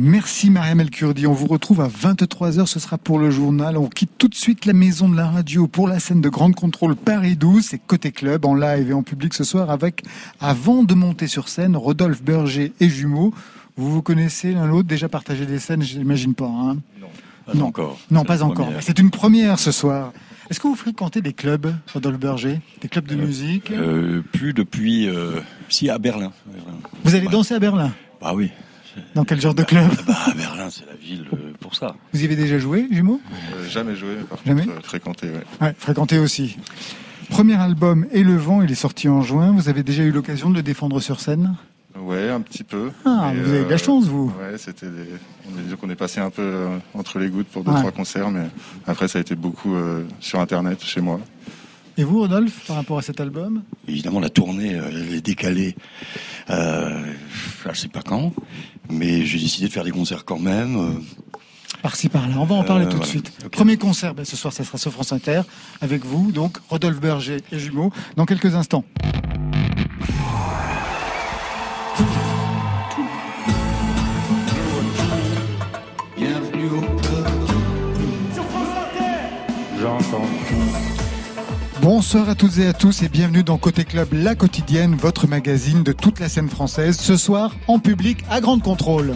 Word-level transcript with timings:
Merci 0.00 0.48
Mariam 0.50 0.78
El 0.78 0.90
Kurdi. 0.90 1.26
On 1.26 1.32
vous 1.32 1.48
retrouve 1.48 1.80
à 1.80 1.88
23h. 1.88 2.66
Ce 2.66 2.78
sera 2.78 2.98
pour 2.98 3.18
le 3.18 3.32
journal. 3.32 3.76
On 3.76 3.88
quitte 3.88 4.12
tout 4.16 4.28
de 4.28 4.34
suite 4.36 4.64
la 4.64 4.72
maison 4.72 5.08
de 5.08 5.16
la 5.16 5.26
radio 5.26 5.66
pour 5.66 5.88
la 5.88 5.98
scène 5.98 6.20
de 6.20 6.28
Grande 6.28 6.54
Contrôle 6.54 6.94
Paris 6.94 7.34
12. 7.34 7.64
C'est 7.64 7.78
Côté 7.78 8.12
Club 8.12 8.44
en 8.44 8.54
live 8.54 8.90
et 8.90 8.92
en 8.92 9.02
public 9.02 9.34
ce 9.34 9.42
soir 9.42 9.70
avec, 9.70 10.04
avant 10.38 10.84
de 10.84 10.94
monter 10.94 11.26
sur 11.26 11.48
scène, 11.48 11.76
Rodolphe 11.76 12.22
Berger 12.22 12.72
et 12.78 12.88
Jumeaux. 12.88 13.34
Vous 13.76 13.90
vous 13.90 14.00
connaissez 14.00 14.52
l'un 14.52 14.68
l'autre, 14.68 14.86
déjà 14.86 15.08
partagé 15.08 15.46
des 15.46 15.58
scènes, 15.58 15.82
j'imagine 15.82 16.34
pas. 16.34 16.46
Hein? 16.46 16.76
Non, 17.00 17.08
pas 17.44 17.54
non. 17.54 17.64
encore. 17.66 17.98
Non, 18.12 18.24
pas 18.24 18.44
encore. 18.44 18.70
C'est 18.80 19.00
une 19.00 19.10
première 19.10 19.58
ce 19.58 19.72
soir. 19.72 20.12
Est-ce 20.48 20.60
que 20.60 20.68
vous 20.68 20.76
fréquentez 20.76 21.22
des 21.22 21.32
clubs, 21.32 21.74
Rodolphe 21.92 22.20
Berger? 22.20 22.60
Des 22.80 22.88
clubs 22.88 23.04
de 23.06 23.16
euh, 23.16 23.26
musique? 23.26 23.72
euh, 23.72 24.22
Plus 24.32 24.52
depuis. 24.52 25.08
Euh, 25.08 25.40
si, 25.68 25.90
à 25.90 25.98
Berlin. 25.98 26.30
Vous 27.02 27.16
allez 27.16 27.26
danser 27.26 27.54
à 27.54 27.58
Berlin? 27.58 27.92
Bah 28.20 28.30
oui. 28.32 28.52
Dans 29.14 29.24
quel 29.24 29.40
genre 29.40 29.54
de 29.54 29.62
club 29.62 29.88
bah, 30.06 30.14
Berlin, 30.36 30.68
c'est 30.70 30.86
la 30.86 30.94
ville 30.94 31.26
euh, 31.32 31.52
pour 31.60 31.74
ça. 31.74 31.96
Vous 32.12 32.22
y 32.22 32.24
avez 32.24 32.36
déjà 32.36 32.58
joué, 32.58 32.86
jumeaux 32.90 33.20
euh, 33.32 33.68
Jamais 33.68 33.96
joué, 33.96 34.14
par 34.28 34.38
jamais? 34.44 34.64
contre, 34.64 34.78
euh, 34.78 34.80
fréquenté, 34.82 35.26
ouais. 35.28 35.44
ouais. 35.60 35.74
Fréquenté 35.78 36.18
aussi. 36.18 36.56
Premier 37.30 37.56
album, 37.56 38.06
Et 38.12 38.22
le 38.22 38.36
vent, 38.36 38.62
il 38.62 38.70
est 38.70 38.74
sorti 38.76 39.08
en 39.08 39.22
juin. 39.22 39.52
Vous 39.52 39.68
avez 39.68 39.82
déjà 39.82 40.02
eu 40.02 40.10
l'occasion 40.10 40.50
de 40.50 40.56
le 40.56 40.62
défendre 40.62 41.00
sur 41.00 41.20
scène? 41.20 41.56
Ouais, 41.98 42.30
un 42.30 42.40
petit 42.40 42.64
peu. 42.64 42.90
Ah, 43.04 43.32
vous 43.34 43.50
avez 43.50 43.64
de 43.64 43.70
la 43.70 43.76
chance, 43.76 44.04
vous. 44.06 44.32
Ouais, 44.40 44.56
c'était. 44.56 44.86
On 45.82 45.88
est, 45.88 45.92
est 45.92 45.96
passé 45.96 46.20
un 46.20 46.30
peu 46.30 46.68
entre 46.94 47.18
les 47.18 47.28
gouttes 47.28 47.48
pour 47.48 47.64
deux 47.64 47.72
trois 47.72 47.90
concerts, 47.90 48.30
mais 48.30 48.46
après 48.86 49.08
ça 49.08 49.18
a 49.18 49.20
été 49.20 49.34
beaucoup 49.34 49.74
sur 50.20 50.38
Internet 50.38 50.82
chez 50.84 51.00
moi. 51.00 51.20
Et 51.98 52.04
vous, 52.04 52.20
Rodolphe, 52.20 52.64
par 52.64 52.76
rapport 52.76 52.96
à 52.98 53.02
cet 53.02 53.20
album? 53.20 53.64
Évidemment, 53.88 54.20
la 54.20 54.28
tournée, 54.28 54.68
elle 54.68 55.14
est 55.14 55.20
décalée. 55.20 55.74
Euh, 56.48 57.12
je 57.68 57.76
sais 57.76 57.88
pas 57.88 58.02
quand, 58.02 58.32
mais 58.90 59.24
j'ai 59.24 59.38
décidé 59.38 59.68
de 59.68 59.72
faire 59.72 59.84
des 59.84 59.90
concerts 59.90 60.24
quand 60.24 60.38
même. 60.38 60.76
Euh. 60.76 61.38
Par-ci, 61.82 62.08
par-là. 62.08 62.34
On 62.38 62.44
va 62.44 62.56
en 62.56 62.64
parler 62.64 62.86
euh, 62.86 62.90
tout 62.90 62.98
de 62.98 63.04
suite. 63.04 63.30
Premier 63.50 63.76
concert, 63.76 64.14
ben, 64.14 64.24
ce 64.24 64.36
soir, 64.36 64.52
ça 64.52 64.64
sera 64.64 64.78
sur 64.78 64.92
France 64.92 65.12
Inter, 65.12 65.42
avec 65.80 66.04
vous, 66.04 66.32
donc, 66.32 66.58
Rodolphe 66.68 67.00
Berger 67.00 67.38
et 67.52 67.58
Jumeaux, 67.58 67.92
dans 68.16 68.26
quelques 68.26 68.54
instants. 68.54 68.84
J'entends 79.80 80.37
Bonsoir 81.90 82.28
à 82.28 82.34
toutes 82.34 82.58
et 82.58 82.66
à 82.66 82.74
tous 82.74 83.02
et 83.02 83.08
bienvenue 83.08 83.42
dans 83.42 83.56
Côté 83.56 83.86
Club, 83.86 84.08
la 84.12 84.34
quotidienne, 84.34 84.94
votre 84.94 85.26
magazine 85.26 85.82
de 85.82 85.92
toute 85.92 86.20
la 86.20 86.28
scène 86.28 86.50
française. 86.50 86.98
Ce 87.00 87.16
soir, 87.16 87.54
en 87.66 87.78
public, 87.78 88.26
à 88.28 88.42
grande 88.42 88.62
contrôle. 88.62 89.14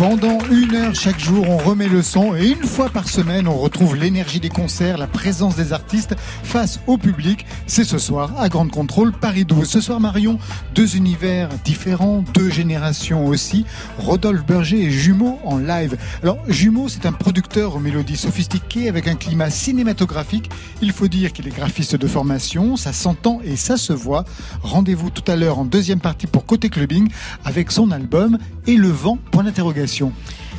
Pendant 0.00 0.38
une 0.50 0.76
heure 0.76 0.94
chaque 0.94 1.20
jour, 1.20 1.46
on 1.46 1.58
remet 1.58 1.86
le 1.86 2.00
son 2.00 2.34
et 2.34 2.46
une 2.48 2.64
fois 2.64 2.88
par 2.88 3.06
semaine, 3.06 3.46
on 3.46 3.58
retrouve 3.58 3.96
l'énergie 3.96 4.40
des 4.40 4.48
concerts, 4.48 4.96
la 4.96 5.06
présence 5.06 5.56
des 5.56 5.74
artistes 5.74 6.16
face 6.42 6.80
au 6.86 6.96
public. 6.96 7.44
C'est 7.66 7.84
ce 7.84 7.98
soir 7.98 8.32
à 8.40 8.48
Grande 8.48 8.70
Contrôle 8.70 9.12
Paris 9.12 9.44
12. 9.44 9.68
Ce 9.68 9.82
soir, 9.82 10.00
Marion, 10.00 10.38
deux 10.74 10.96
univers 10.96 11.50
différents, 11.66 12.24
deux 12.32 12.48
générations 12.48 13.26
aussi. 13.26 13.66
Rodolphe 13.98 14.46
Berger 14.46 14.80
et 14.84 14.90
Jumeaux 14.90 15.38
en 15.44 15.58
live. 15.58 15.98
Alors, 16.22 16.38
Jumeaux, 16.48 16.88
c'est 16.88 17.04
un 17.04 17.12
producteur 17.12 17.76
aux 17.76 17.80
mélodies 17.80 18.16
sophistiquées 18.16 18.88
avec 18.88 19.06
un 19.06 19.16
climat 19.16 19.50
cinématographique. 19.50 20.48
Il 20.80 20.92
faut 20.92 21.08
dire 21.08 21.34
qu'il 21.34 21.46
est 21.46 21.54
graphiste 21.54 21.96
de 21.96 22.06
formation, 22.06 22.78
ça 22.78 22.94
s'entend 22.94 23.42
et 23.44 23.56
ça 23.56 23.76
se 23.76 23.92
voit. 23.92 24.24
Rendez-vous 24.62 25.10
tout 25.10 25.30
à 25.30 25.36
l'heure 25.36 25.58
en 25.58 25.66
deuxième 25.66 26.00
partie 26.00 26.26
pour 26.26 26.46
Côté 26.46 26.70
Clubbing 26.70 27.10
avec 27.44 27.70
son 27.70 27.90
album 27.90 28.38
Et 28.66 28.76
le 28.76 28.88
vent, 28.88 29.18
point 29.30 29.44
d'interrogation. 29.44 29.89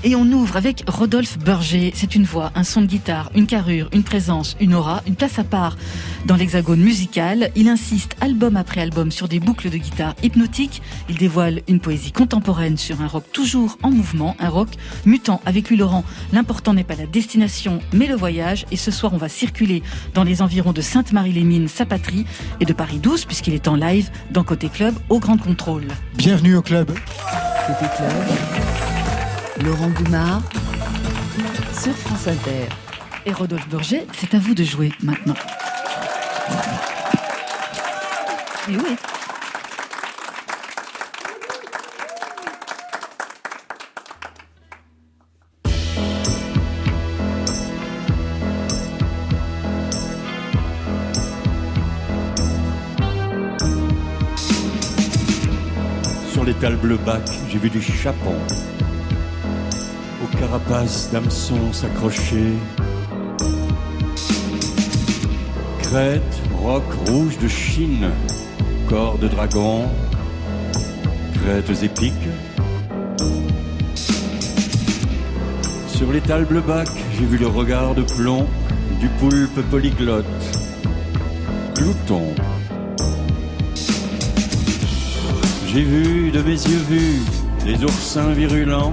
Et 0.03 0.15
on 0.15 0.25
ouvre 0.31 0.57
avec 0.57 0.83
Rodolphe 0.87 1.37
Berger. 1.37 1.91
C'est 1.95 2.15
une 2.15 2.23
voix, 2.23 2.51
un 2.55 2.63
son 2.63 2.81
de 2.81 2.87
guitare, 2.87 3.31
une 3.35 3.45
carrure, 3.45 3.87
une 3.93 4.03
présence, 4.03 4.57
une 4.59 4.73
aura, 4.73 5.03
une 5.05 5.15
place 5.15 5.37
à 5.37 5.43
part 5.43 5.77
dans 6.25 6.35
l'hexagone 6.35 6.79
musical. 6.79 7.51
Il 7.55 7.69
insiste 7.69 8.15
album 8.19 8.57
après 8.57 8.81
album 8.81 9.11
sur 9.11 9.27
des 9.27 9.39
boucles 9.39 9.69
de 9.69 9.77
guitare 9.77 10.15
hypnotiques. 10.23 10.81
Il 11.07 11.17
dévoile 11.17 11.61
une 11.67 11.79
poésie 11.79 12.11
contemporaine 12.11 12.77
sur 12.77 12.99
un 13.01 13.07
rock 13.07 13.25
toujours 13.31 13.77
en 13.83 13.91
mouvement, 13.91 14.35
un 14.39 14.49
rock 14.49 14.69
mutant. 15.05 15.39
Avec 15.45 15.69
lui, 15.69 15.77
Laurent, 15.77 16.03
l'important 16.33 16.73
n'est 16.73 16.83
pas 16.83 16.95
la 16.95 17.05
destination, 17.05 17.79
mais 17.93 18.07
le 18.07 18.15
voyage. 18.15 18.65
Et 18.71 18.77
ce 18.77 18.89
soir, 18.89 19.13
on 19.13 19.17
va 19.17 19.29
circuler 19.29 19.83
dans 20.15 20.23
les 20.23 20.41
environs 20.41 20.73
de 20.73 20.81
Sainte-Marie-les-Mines, 20.81 21.67
sa 21.67 21.85
patrie, 21.85 22.25
et 22.59 22.65
de 22.65 22.73
Paris 22.73 22.97
12, 22.97 23.25
puisqu'il 23.25 23.53
est 23.53 23.67
en 23.67 23.75
live 23.75 24.09
dans 24.31 24.43
Côté 24.43 24.67
Club 24.67 24.95
au 25.09 25.19
Grand 25.19 25.37
Contrôle. 25.37 25.87
Bienvenue 26.15 26.55
au 26.55 26.61
club. 26.63 26.91
Côté 27.67 27.85
Club. 27.95 28.90
Laurent 29.63 29.89
Goumard 29.89 30.41
sur 31.79 31.93
France 31.93 32.27
Inter. 32.27 32.67
Et 33.25 33.33
Rodolphe 33.33 33.67
Berger, 33.69 34.07
c'est 34.13 34.33
à 34.33 34.39
vous 34.39 34.55
de 34.55 34.63
jouer 34.63 34.91
maintenant. 35.03 35.35
Oui. 38.67 38.77
Sur 56.31 56.43
l'étal 56.45 56.75
bleu 56.77 56.97
bac, 56.97 57.21
j'ai 57.49 57.59
vu 57.59 57.69
du 57.69 57.81
chapon 57.81 58.35
carapace 60.41 61.11
d'hameçon 61.11 61.71
s'accrocher. 61.71 62.53
Crête, 65.83 66.41
roc 66.63 66.83
rouge 67.07 67.37
de 67.37 67.47
Chine, 67.47 68.09
corps 68.89 69.19
de 69.19 69.27
dragon, 69.27 69.83
crêtes 71.35 71.83
épiques. 71.83 72.29
Sur 75.85 76.11
l'étal 76.11 76.45
bleu 76.45 76.61
bac, 76.61 76.89
j'ai 77.15 77.25
vu 77.25 77.37
le 77.37 77.47
regard 77.47 77.93
de 77.93 78.01
plomb 78.01 78.47
du 78.99 79.09
poulpe 79.19 79.61
polyglotte. 79.69 80.25
Glouton. 81.75 82.23
J'ai 85.67 85.83
vu 85.83 86.31
de 86.31 86.41
mes 86.41 86.59
yeux 86.67 86.83
vus 86.89 87.21
des 87.63 87.83
oursins 87.83 88.31
virulents 88.31 88.91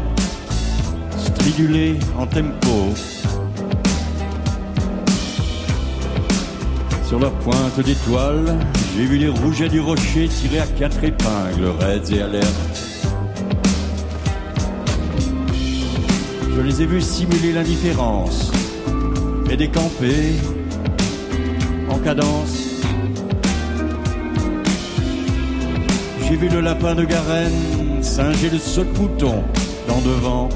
en 2.17 2.27
tempo. 2.27 2.95
Sur 7.07 7.19
leur 7.19 7.33
pointe 7.33 7.81
d'étoiles, 7.81 8.57
j'ai 8.97 9.05
vu 9.05 9.19
les 9.19 9.29
rougets 9.29 9.69
du 9.69 9.81
rocher 9.81 10.29
tirer 10.29 10.61
à 10.61 10.67
quatre 10.67 11.03
épingles, 11.03 11.73
raides 11.81 12.11
et 12.13 12.23
alertes. 12.23 13.07
Je 16.55 16.61
les 16.61 16.83
ai 16.83 16.87
vus 16.87 17.01
simuler 17.01 17.53
l'indifférence 17.53 18.53
et 19.51 19.57
décamper 19.57 20.35
en 21.89 21.99
cadence. 21.99 22.83
J'ai 26.29 26.37
vu 26.37 26.49
le 26.49 26.61
lapin 26.61 26.95
de 26.95 27.05
Garenne 27.05 28.03
singer 28.03 28.51
le 28.51 28.59
saut 28.59 28.85
de 28.85 28.99
mouton 28.99 29.43
dans 29.89 30.01
devant. 30.01 30.49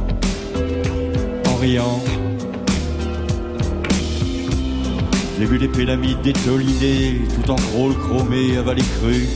J'ai 5.39 5.45
vu 5.45 5.59
les 5.59 5.69
pélamides 5.69 6.21
détolinées, 6.21 7.21
tout 7.37 7.53
en 7.53 7.57
rôle 7.77 7.97
chromé, 7.97 8.57
avalé 8.57 8.83
cru, 8.99 9.29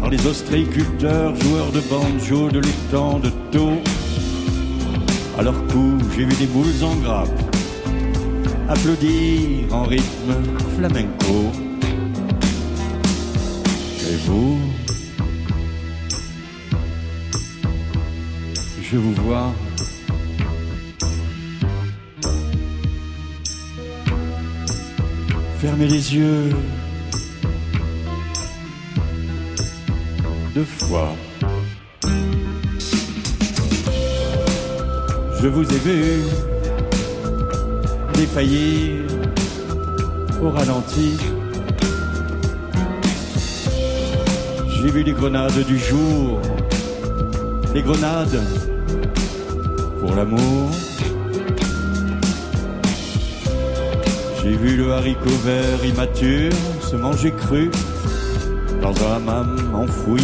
par 0.00 0.10
les 0.10 0.26
ostréiculteurs, 0.26 1.36
joueurs 1.36 1.70
de 1.70 1.80
banjo, 1.82 2.50
de 2.50 2.58
l'étang, 2.58 3.20
de 3.20 3.30
taux. 3.52 3.80
À 5.38 5.42
leur 5.42 5.54
cou, 5.68 5.98
j'ai 6.16 6.24
vu 6.24 6.34
des 6.34 6.46
boules 6.46 6.82
en 6.82 6.96
grappe, 6.96 7.28
applaudir 8.68 9.72
en 9.72 9.84
rythme 9.84 10.34
flamenco. 10.76 11.52
Et 14.10 14.16
vous, 14.26 14.58
je 18.82 18.96
vous 18.96 19.12
vois 19.22 19.52
Fermez 25.60 25.86
les 25.86 26.14
yeux. 26.14 26.50
Deux 30.54 30.64
fois. 30.64 31.14
Je 35.40 35.48
vous 35.48 35.62
ai 35.62 35.78
vu 35.78 36.22
défaillir 38.14 39.04
au 40.42 40.50
ralenti. 40.50 41.16
J'ai 44.68 44.90
vu 44.90 45.02
les 45.02 45.12
grenades 45.12 45.64
du 45.66 45.78
jour 45.78 46.40
les 47.74 47.82
grenades 47.82 48.42
pour 50.00 50.14
l'amour. 50.14 50.70
J'ai 54.48 54.56
vu 54.56 54.76
le 54.78 54.92
haricot 54.94 55.28
vert 55.44 55.84
immature 55.84 56.52
se 56.80 56.96
manger 56.96 57.32
cru 57.32 57.70
dans 58.80 58.94
un 59.04 59.16
hammam 59.16 59.74
enfoui. 59.74 60.22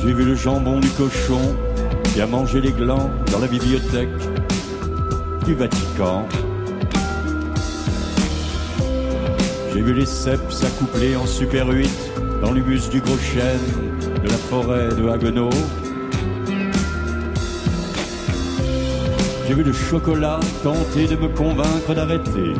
J'ai 0.00 0.12
vu 0.12 0.24
le 0.24 0.36
jambon 0.36 0.78
du 0.78 0.88
cochon 0.90 1.56
qui 2.04 2.20
a 2.20 2.28
mangé 2.28 2.60
les 2.60 2.70
glands 2.70 3.10
dans 3.32 3.40
la 3.40 3.48
bibliothèque 3.48 4.16
du 5.44 5.54
Vatican. 5.54 6.28
J'ai 9.74 9.80
vu 9.80 9.92
les 9.92 10.06
cèpes 10.06 10.52
s'accoupler 10.52 11.16
en 11.16 11.26
Super 11.26 11.66
8 11.66 11.90
dans 12.40 12.52
l'humus 12.52 12.88
du 12.90 13.00
gros 13.00 13.18
chêne 13.18 13.58
de 14.22 14.28
la 14.28 14.36
forêt 14.36 14.90
de 14.90 15.08
Haguenau. 15.08 15.50
J'ai 19.52 19.58
vu 19.58 19.64
le 19.64 19.74
chocolat 19.74 20.40
tenter 20.62 21.06
de 21.06 21.14
me 21.14 21.28
convaincre 21.28 21.94
d'arrêter. 21.94 22.54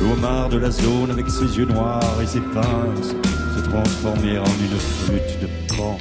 Le 0.00 0.12
homard 0.12 0.48
de 0.50 0.56
la 0.56 0.70
zone 0.70 1.10
avec 1.10 1.28
ses 1.28 1.58
yeux 1.58 1.64
noirs 1.64 2.22
et 2.22 2.26
ses 2.26 2.38
pinces 2.38 3.16
se 3.56 3.60
transformer 3.68 4.38
en 4.38 4.44
une 4.44 4.78
flûte 4.78 5.40
de 5.40 5.48
pan. 5.76 5.98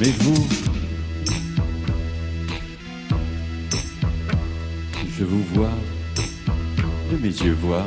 Mais 0.00 0.12
vous, 0.20 0.48
je 5.18 5.24
vous 5.24 5.44
vois, 5.52 5.68
de 7.12 7.18
mes 7.18 7.28
yeux 7.28 7.56
voir. 7.60 7.84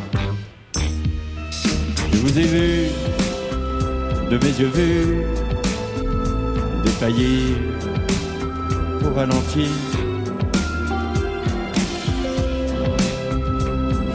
Je 2.12 2.18
vous 2.20 2.38
ai 2.38 2.44
vu, 2.44 2.90
de 4.34 4.38
mes 4.40 4.60
yeux 4.60 4.72
vus, 4.74 5.22
défaillir 6.84 7.56
au 9.06 9.14
ralenti. 9.14 9.68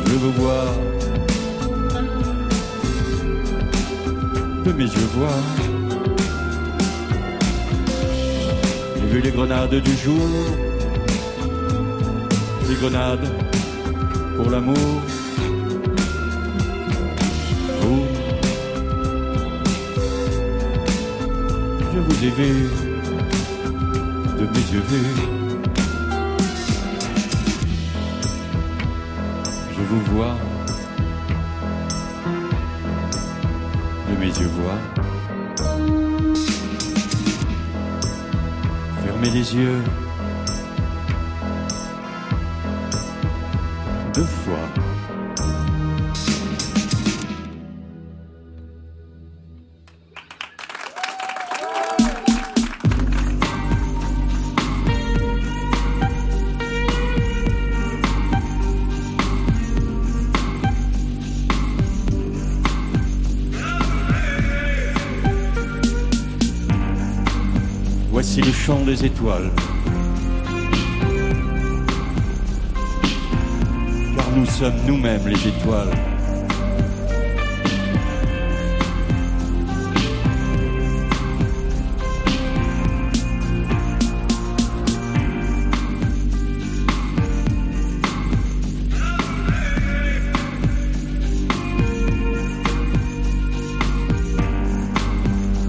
Je 0.06 0.14
vous 0.14 0.32
vois, 0.32 0.74
de 4.64 4.72
mes 4.72 4.88
yeux 4.96 5.08
voir. 5.14 5.38
J'ai 8.96 9.06
vu 9.06 9.20
les 9.20 9.30
grenades 9.30 9.80
du 9.88 9.96
jour, 10.04 10.28
les 12.68 12.74
grenades 12.74 13.28
pour 14.36 14.50
l'amour. 14.50 15.17
Ai 22.24 22.30
vu 22.30 22.68
de 24.38 24.44
mes 24.44 24.72
yeux 24.72 24.82
vus. 24.88 25.14
Je 29.76 29.82
vous 29.82 30.00
vois 30.12 30.36
de 34.10 34.16
mes 34.18 34.26
yeux 34.26 34.50
voir. 34.58 34.78
Fermez 39.04 39.30
les 39.30 39.54
yeux. 39.54 39.82
Deux 44.14 44.24
fois. 44.24 44.77
Étoiles. 68.94 69.50
Car 74.16 74.26
nous 74.34 74.46
sommes 74.46 74.72
nous-mêmes 74.86 75.28
les 75.28 75.46
étoiles. 75.46 75.90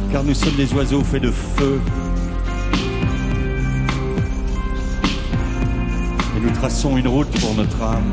Car 0.09 0.23
nous 0.23 0.33
sommes 0.33 0.55
des 0.55 0.73
oiseaux 0.73 1.03
faits 1.03 1.23
de 1.23 1.31
feu 1.31 1.81
traçons 6.59 6.97
une 6.97 7.07
route 7.07 7.29
pour 7.39 7.55
notre 7.55 7.81
âme. 7.81 8.03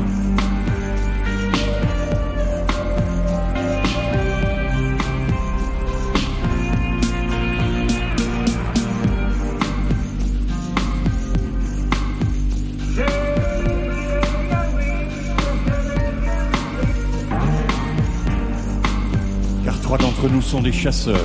Car 19.65 19.81
trois 19.81 19.97
d'entre 19.97 20.29
nous 20.31 20.41
sont 20.41 20.61
des 20.61 20.71
chasseurs. 20.71 21.17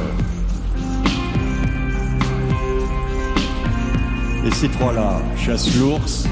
Et 4.44 4.50
ces 4.50 4.68
trois-là 4.68 5.20
chassent 5.36 5.76
l'ours, 5.76 6.26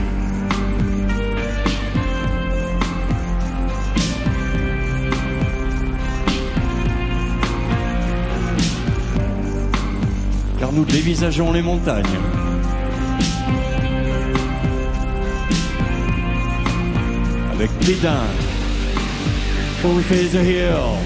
car 10.71 10.79
nous 10.79 10.85
dévisageons 10.85 11.53
les 11.53 11.63
montagnes. 11.63 12.05
Avec 17.53 17.71
dédain, 17.81 18.25
for 19.81 19.91
we 19.95 20.03
face 20.03 20.33
the 20.33 20.45
hills? 20.45 20.97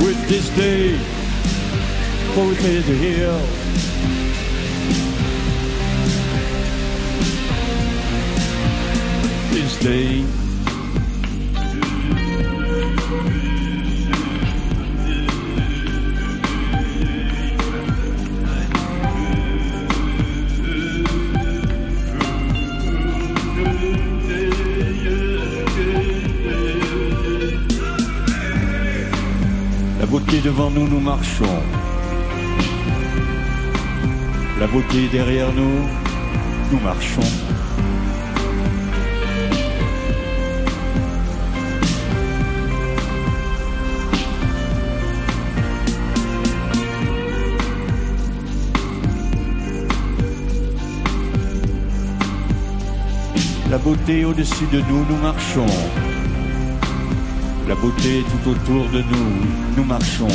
With 0.00 0.28
this 0.28 0.48
day, 0.56 0.96
for 2.34 2.46
we 2.46 2.54
face 2.54 2.86
the 2.86 2.94
hills? 2.94 3.48
This 9.52 9.78
day. 9.78 10.43
Devant 30.40 30.70
nous, 30.70 30.88
nous 30.88 31.00
marchons. 31.00 31.44
La 34.58 34.66
beauté 34.66 35.08
derrière 35.12 35.52
nous, 35.52 35.88
nous 36.72 36.80
marchons. 36.80 37.20
La 53.70 53.78
beauté 53.78 54.24
au-dessus 54.24 54.66
de 54.72 54.80
nous, 54.80 55.04
nous 55.08 55.16
marchons. 55.16 56.13
La 57.66 57.74
beauté 57.74 58.18
est 58.18 58.22
tout 58.22 58.50
autour 58.50 58.88
de 58.90 58.98
nous, 58.98 59.74
nous 59.74 59.84
marchons. 59.84 60.28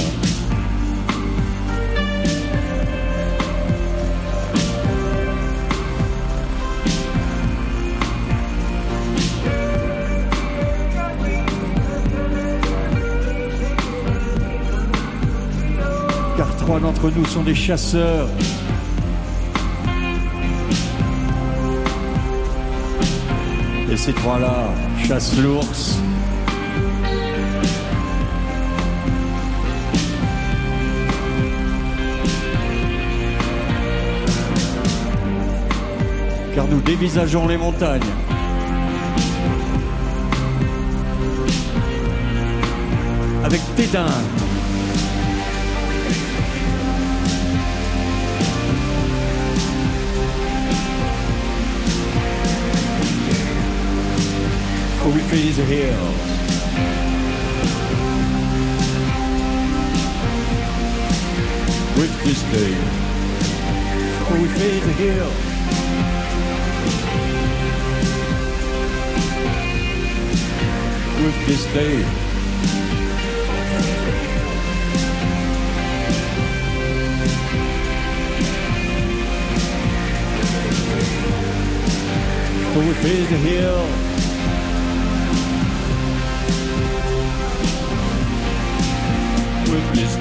Car 16.35 16.55
trois 16.57 16.79
d'entre 16.79 17.11
nous 17.15 17.25
sont 17.25 17.43
des 17.43 17.53
chasseurs. 17.53 18.27
Et 23.91 23.97
ces 23.97 24.13
trois-là 24.13 24.73
chassent 25.07 25.37
l'ours. 25.37 25.99
Dévisageons 36.89 37.47
les 37.47 37.55
montagnes. 37.55 38.01
Avec 43.45 43.61
dédain. 43.77 44.07
For 54.97 55.09
we 55.09 55.21
face 55.29 55.57
the 55.57 55.65
hills? 55.65 55.95
With 61.99 62.23
this 62.23 62.41
day, 62.51 62.73
we 64.41 64.47
face 64.47 64.83
the 64.85 64.93
hills? 64.93 65.48
With 71.21 71.45
this 71.45 71.65
day. 71.73 72.01
For 82.73 82.79
we 82.79 82.93
face 82.93 83.29
the 83.29 83.37
hill. 83.37 84.09
with 89.71 89.93
this 89.93 90.15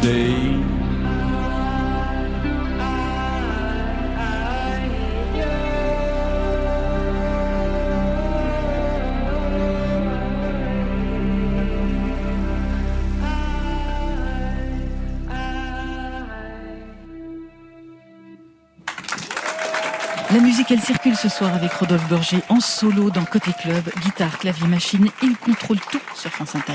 La 20.39 20.45
musique, 20.45 20.71
elle 20.71 20.81
circule 20.81 21.17
ce 21.17 21.29
soir 21.29 21.53
avec 21.53 21.73
Rodolphe 21.73 22.09
Berger 22.09 22.39
en 22.49 22.61
solo 22.61 23.11
dans 23.11 23.25
Côté 23.25 23.51
Club, 23.61 23.83
guitare, 24.05 24.39
clavier, 24.39 24.69
machine. 24.69 25.09
Il 25.21 25.37
contrôle 25.37 25.81
tout 25.91 25.99
sur 26.15 26.31
France 26.31 26.55
Inter. 26.55 26.75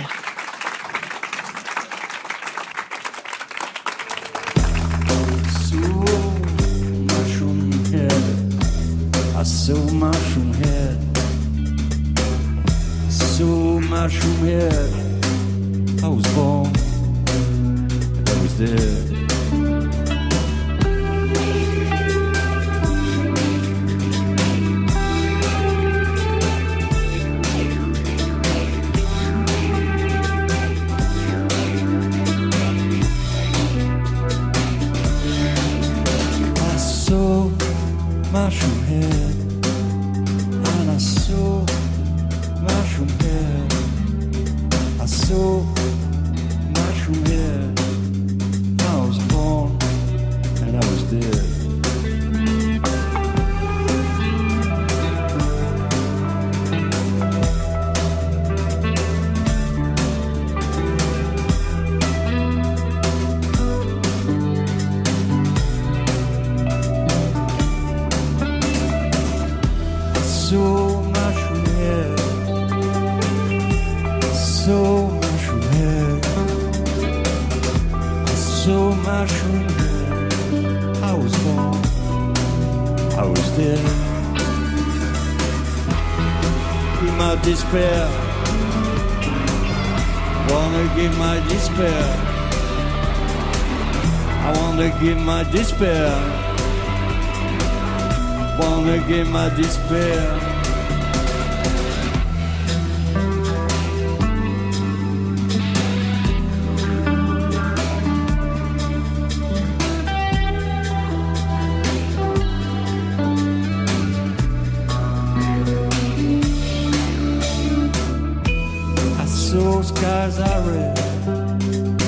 Saw 119.53 119.83
skies 119.83 120.39
are 120.39 120.61
red, 120.61 120.97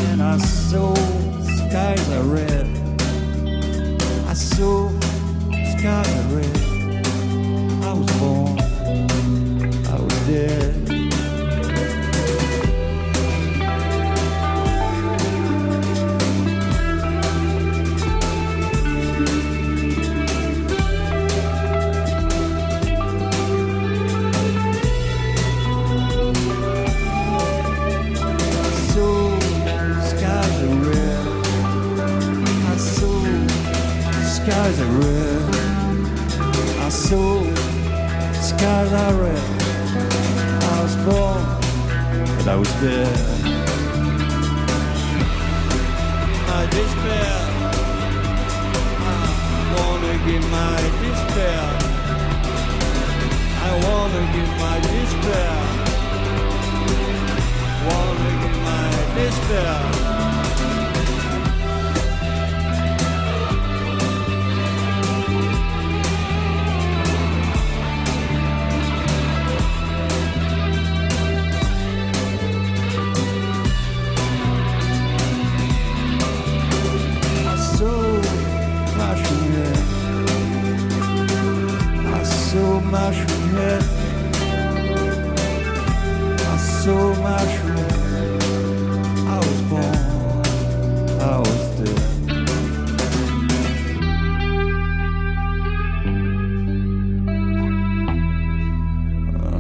and 0.10 0.20
I 0.20 0.36
saw 0.40 0.96
skies 1.60 2.10
are 2.18 2.24
red. 2.24 2.68
I 4.28 4.34
saw 4.34 4.90
skies 5.78 6.12
are 6.22 6.30
red. 6.38 6.58
I 7.84 7.94
was 7.94 8.10
born, 8.18 8.35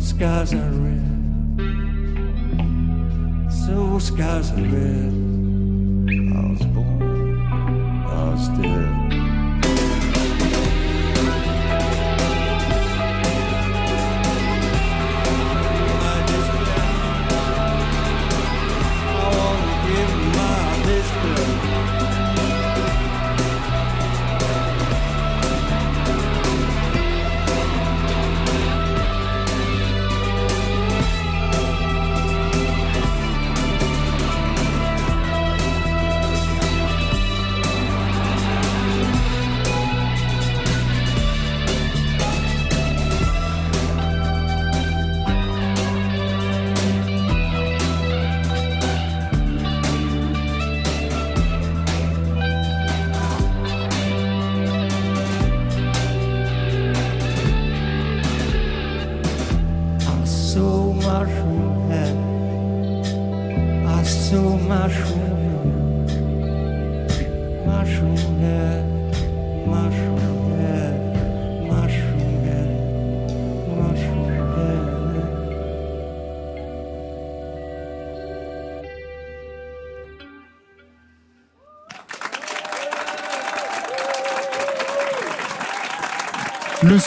skies 0.05 0.53
are 0.53 0.69
red. 0.69 1.01
So 3.51 3.97
skies 3.97 4.51
are 4.51 4.67
red. 4.75 5.13
I 6.35 6.50
was 6.51 6.65
born. 6.67 7.41
I 8.05 8.29
was 8.29 8.47
dead. 8.50 9.04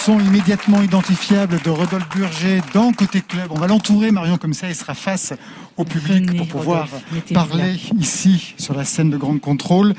Immédiatement 0.09 0.81
identifiable 0.81 1.61
de 1.63 1.69
Rodolphe 1.69 2.09
Burger 2.09 2.63
dans 2.73 2.93
Côté 2.93 3.21
Club. 3.21 3.49
On 3.51 3.59
va 3.59 3.67
l'entourer, 3.67 4.11
Marion, 4.11 4.39
comme 4.39 4.55
ça, 4.55 4.67
il 4.67 4.75
sera 4.75 4.95
face 4.95 5.35
au 5.77 5.85
public 5.85 6.25
Venez, 6.25 6.39
pour 6.39 6.47
pouvoir 6.47 6.89
Rodolphe, 6.89 7.33
parler 7.35 7.79
ici, 7.99 8.55
sur 8.57 8.73
la 8.73 8.85
scène 8.85 9.11
de 9.11 9.19
Grande 9.19 9.43
Contrôle. 9.43 9.95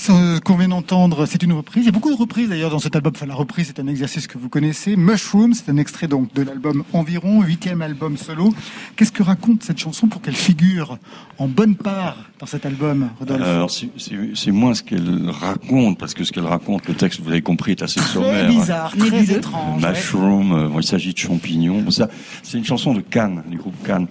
Ce 0.00 0.38
qu'on 0.38 0.56
vient 0.56 0.68
d'entendre, 0.68 1.26
c'est 1.26 1.42
une 1.42 1.52
reprise. 1.52 1.82
Il 1.82 1.86
y 1.86 1.88
a 1.88 1.92
beaucoup 1.92 2.10
de 2.12 2.16
reprises 2.16 2.48
d'ailleurs 2.48 2.70
dans 2.70 2.78
cet 2.78 2.94
album. 2.94 3.12
Enfin, 3.16 3.26
la 3.26 3.34
reprise, 3.34 3.66
c'est 3.66 3.80
un 3.82 3.88
exercice 3.88 4.28
que 4.28 4.38
vous 4.38 4.48
connaissez. 4.48 4.94
Mushroom, 4.94 5.54
c'est 5.54 5.68
un 5.70 5.76
extrait 5.76 6.06
donc 6.06 6.32
de 6.34 6.42
l'album 6.42 6.84
Environ, 6.92 7.42
huitième 7.42 7.82
album 7.82 8.16
solo. 8.16 8.54
Qu'est-ce 8.94 9.10
que 9.10 9.24
raconte 9.24 9.64
cette 9.64 9.78
chanson 9.78 10.06
pour 10.06 10.22
qu'elle 10.22 10.36
figure 10.36 10.98
en 11.38 11.48
bonne 11.48 11.74
part 11.74 12.16
dans 12.38 12.46
cet 12.46 12.64
album, 12.64 13.10
Rodolphe? 13.18 13.42
Alors, 13.42 13.70
c'est- 13.72 14.50
moins 14.52 14.74
ce 14.74 14.84
qu'elle 14.84 15.28
raconte, 15.30 15.98
parce 15.98 16.14
que 16.14 16.22
ce 16.22 16.30
qu'elle 16.32 16.46
raconte, 16.46 16.86
le 16.86 16.94
texte, 16.94 17.20
vous 17.20 17.28
l'avez 17.30 17.42
compris, 17.42 17.72
est 17.72 17.82
assez 17.82 17.98
Très 17.98 18.14
sommaire. 18.14 18.48
bizarre, 18.48 18.96
très 18.96 19.10
Nébuleux. 19.10 19.38
étrange. 19.38 19.82
Mushroom, 19.84 20.52
euh, 20.52 20.68
bon, 20.68 20.78
il 20.78 20.84
s'agit 20.86 21.12
de 21.12 21.18
champignons. 21.18 21.82
Bon, 21.82 21.90
ça, 21.90 22.08
c'est 22.44 22.56
une 22.56 22.64
chanson 22.64 22.94
de 22.94 23.00
Cannes, 23.00 23.42
du 23.50 23.56
groupe 23.58 23.74
Cannes. 23.84 24.06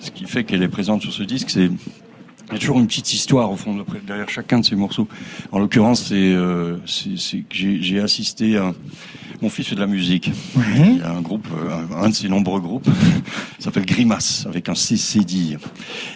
Ce 0.00 0.10
qui 0.10 0.26
fait 0.26 0.44
qu'elle 0.44 0.62
est 0.62 0.68
présente 0.68 1.00
sur 1.00 1.12
ce 1.14 1.22
disque, 1.22 1.48
c'est 1.50 1.70
il 2.50 2.54
y 2.54 2.56
a 2.56 2.58
toujours 2.58 2.78
une 2.80 2.86
petite 2.86 3.12
histoire 3.14 3.50
au 3.50 3.56
fond 3.56 3.74
de- 3.76 3.84
derrière 4.06 4.28
chacun 4.28 4.58
de 4.60 4.64
ces 4.64 4.76
morceaux. 4.76 5.08
En 5.52 5.58
l'occurrence, 5.58 6.06
c'est 6.08 6.14
euh, 6.16 6.76
que 7.48 7.80
j'ai 7.80 8.00
assisté 8.00 8.56
à 8.56 8.72
mon 9.42 9.48
fils 9.48 9.68
fait 9.68 9.74
de 9.74 9.80
la 9.80 9.86
musique. 9.86 10.30
Ouais. 10.56 10.62
Il 10.78 10.98
y 10.98 11.02
a 11.02 11.10
un 11.12 11.20
groupe, 11.22 11.46
euh, 11.56 11.94
un, 11.96 12.04
un 12.04 12.08
de 12.10 12.14
ses 12.14 12.28
nombreux 12.28 12.60
groupes, 12.60 12.88
s'appelle 13.58 13.86
Grimace, 13.86 14.44
avec 14.46 14.68
un 14.68 14.74
CCD. 14.74 15.56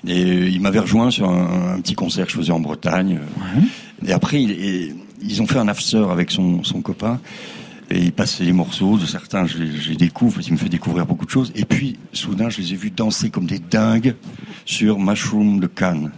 Et 0.06 0.24
euh, 0.24 0.48
il 0.50 0.60
m'avait 0.60 0.80
rejoint 0.80 1.10
sur 1.10 1.28
un, 1.30 1.74
un 1.76 1.80
petit 1.80 1.94
concert 1.94 2.26
que 2.26 2.32
je 2.32 2.36
faisais 2.36 2.52
en 2.52 2.60
Bretagne. 2.60 3.20
Et 4.06 4.12
après, 4.12 4.42
il- 4.42 4.50
et 4.50 4.94
ils 5.22 5.40
ont 5.40 5.46
fait 5.46 5.58
un 5.58 5.68
after 5.68 6.04
avec 6.10 6.30
son, 6.30 6.62
son 6.64 6.82
copain. 6.82 7.20
Et 7.90 7.98
il 7.98 8.12
passait 8.12 8.44
les 8.44 8.52
morceaux, 8.52 8.96
de 8.98 9.04
certains 9.06 9.46
je 9.46 9.58
les, 9.58 9.70
je 9.78 9.90
les 9.90 9.96
découvre, 9.96 10.40
il 10.44 10.52
me 10.52 10.56
fait 10.58 10.70
découvrir 10.70 11.04
beaucoup 11.06 11.26
de 11.26 11.30
choses. 11.30 11.52
Et 11.54 11.66
puis, 11.66 11.98
soudain, 12.14 12.48
je 12.48 12.58
les 12.62 12.72
ai 12.72 12.76
vus 12.76 12.90
danser 12.90 13.28
comme 13.30 13.44
des 13.46 13.58
dingues 13.58 14.14
sur 14.64 14.98
Mushroom 14.98 15.60
de 15.60 15.66
Cannes. 15.66 16.10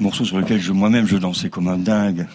Morceau 0.00 0.24
sur 0.24 0.38
lequel 0.38 0.60
je, 0.60 0.72
moi-même 0.72 1.06
je 1.06 1.16
dansais 1.16 1.48
comme 1.48 1.68
un 1.68 1.78
dingue. 1.78 2.26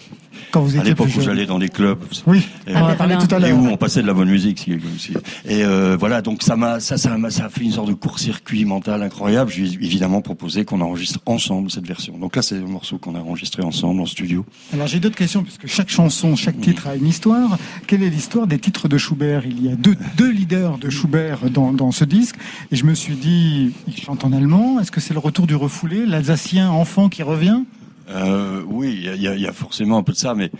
Quand 0.50 0.60
vous 0.62 0.74
À 0.76 0.78
étiez 0.80 0.90
l'époque 0.90 1.08
plus 1.08 1.18
où 1.18 1.22
j'allais 1.22 1.46
dans 1.46 1.58
des 1.58 1.68
clubs. 1.68 1.98
Oui, 2.26 2.46
Et, 2.66 2.74
on 2.74 2.80
en 2.80 2.86
a 2.88 2.94
parlé 2.94 3.16
tout 3.16 3.32
à 3.34 3.38
et 3.38 3.40
l'heure. 3.40 3.58
où 3.58 3.66
on 3.66 3.76
passait 3.76 4.02
de 4.02 4.06
la 4.06 4.14
bonne 4.14 4.30
musique. 4.30 4.68
aussi- 4.94 5.14
Et 5.44 5.64
euh, 5.64 5.96
voilà, 5.98 6.22
donc 6.22 6.42
ça 6.42 6.56
m'a, 6.56 6.80
ça, 6.80 6.96
ça, 6.98 7.16
ça 7.30 7.44
a 7.44 7.48
fait 7.48 7.62
une 7.62 7.72
sorte 7.72 7.88
de 7.88 7.94
court-circuit 7.94 8.64
mental 8.64 9.02
incroyable. 9.02 9.50
Je 9.50 9.60
lui 9.62 9.70
ai 9.70 9.84
évidemment 9.84 10.20
proposé 10.20 10.64
qu'on 10.64 10.80
enregistre 10.80 11.20
ensemble 11.26 11.70
cette 11.70 11.86
version. 11.86 12.16
Donc 12.18 12.36
là, 12.36 12.42
c'est 12.42 12.56
le 12.58 12.66
morceau 12.66 12.98
qu'on 12.98 13.14
a 13.14 13.18
enregistré 13.20 13.62
ensemble 13.62 14.00
en 14.00 14.06
studio. 14.06 14.44
Alors 14.72 14.86
j'ai 14.86 15.00
d'autres 15.00 15.16
questions, 15.16 15.42
puisque 15.42 15.66
chaque 15.66 15.90
chanson, 15.90 16.36
chaque 16.36 16.60
titre 16.60 16.86
a 16.86 16.94
une 16.96 17.06
histoire. 17.06 17.58
Quelle 17.86 18.02
est 18.02 18.10
l'histoire 18.10 18.46
des 18.46 18.58
titres 18.58 18.88
de 18.88 18.98
Schubert? 18.98 19.42
Il 19.46 19.64
y 19.64 19.68
a 19.70 19.76
deux, 19.76 19.96
deux 20.16 20.30
leaders 20.30 20.78
de 20.78 20.90
Schubert 20.90 21.50
dans, 21.50 21.72
dans 21.72 21.92
ce 21.92 22.04
disque. 22.04 22.36
Et 22.72 22.76
je 22.76 22.84
me 22.84 22.94
suis 22.94 23.14
dit, 23.16 23.72
il 23.88 23.96
chante 23.96 24.24
en 24.24 24.32
allemand. 24.32 24.80
Est-ce 24.80 24.90
que 24.92 25.00
c'est 25.00 25.14
le 25.14 25.20
retour 25.20 25.46
du 25.46 25.54
refoulé? 25.54 26.06
L'Alsacien 26.06 26.70
enfant 26.70 27.08
qui 27.08 27.22
revient? 27.22 27.62
Euh, 28.10 28.62
oui, 28.66 29.00
il 29.02 29.16
y 29.22 29.24
y, 29.40 29.46
a- 29.46 29.52
forcément 29.52 29.96
un 29.98 30.02
peu 30.02 30.12
de 30.12 30.16
ça, 30.18 30.34
mais 30.34 30.50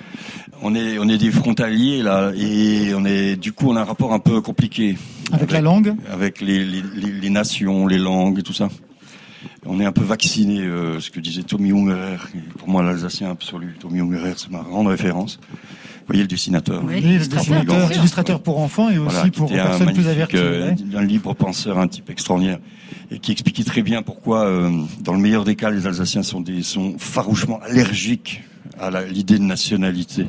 on 0.62 0.74
est, 0.74 0.98
on 0.98 1.08
est 1.08 1.18
des 1.18 1.30
frontaliers 1.30 2.02
là, 2.02 2.32
et 2.36 2.92
on 2.94 3.04
est, 3.04 3.36
du 3.36 3.52
coup, 3.52 3.68
on 3.70 3.76
a 3.76 3.80
un 3.82 3.84
rapport 3.84 4.12
un 4.12 4.18
peu 4.18 4.40
compliqué 4.40 4.96
Avec 5.32 5.50
la 5.52 5.60
langue 5.60 5.94
avec 6.10 6.40
les, 6.40 6.64
les, 6.64 6.82
les, 6.94 7.12
les 7.12 7.30
nations, 7.30 7.86
les 7.86 7.98
langues 7.98 8.38
et 8.38 8.42
tout 8.42 8.52
ça. 8.54 8.68
On 9.66 9.78
est 9.80 9.84
un 9.84 9.92
peu 9.92 10.02
vacciné, 10.04 10.60
euh, 10.60 11.00
ce 11.00 11.10
que 11.10 11.20
disait 11.20 11.42
Tommy 11.42 11.70
Ungerer, 11.72 12.16
pour 12.58 12.68
moi 12.68 12.82
l'Alsacien 12.82 13.30
absolu. 13.30 13.76
Tommy 13.78 14.00
Ungerer, 14.00 14.34
c'est 14.36 14.50
ma 14.50 14.60
grande 14.60 14.86
référence. 14.86 15.38
Vous 16.06 16.08
voyez 16.08 16.22
le 16.22 16.28
dessinateur. 16.28 16.82
Oui. 16.84 16.94
Oui, 16.96 17.00
le 17.02 17.08
illustrateur, 17.14 17.92
illustrateur 17.92 18.40
pour 18.40 18.58
enfants 18.58 18.90
et 18.90 18.98
aussi 18.98 19.14
Voilà, 19.14 19.30
pour 19.30 19.50
personnes 19.50 19.92
plus 19.94 20.06
averties. 20.08 20.36
euh, 20.36 20.70
ouais. 20.72 20.76
un 20.96 21.02
libre 21.02 21.32
penseur, 21.34 21.78
un 21.78 21.88
type 21.88 22.10
extraordinaire, 22.10 22.58
et 23.10 23.18
qui 23.18 23.32
expliquait 23.32 23.64
très 23.64 23.82
bien 23.82 24.02
pourquoi, 24.02 24.44
euh, 24.44 24.70
dans 25.00 25.14
le 25.14 25.18
meilleur 25.20 25.44
des 25.44 25.56
cas, 25.56 25.70
les 25.70 25.86
Alsaciens 25.86 26.22
sont, 26.22 26.40
des, 26.42 26.62
sont 26.62 26.96
farouchement 26.98 27.58
allergiques 27.62 28.42
à 28.78 28.90
l'idée 29.04 29.38
de 29.38 29.44
nationalité. 29.44 30.26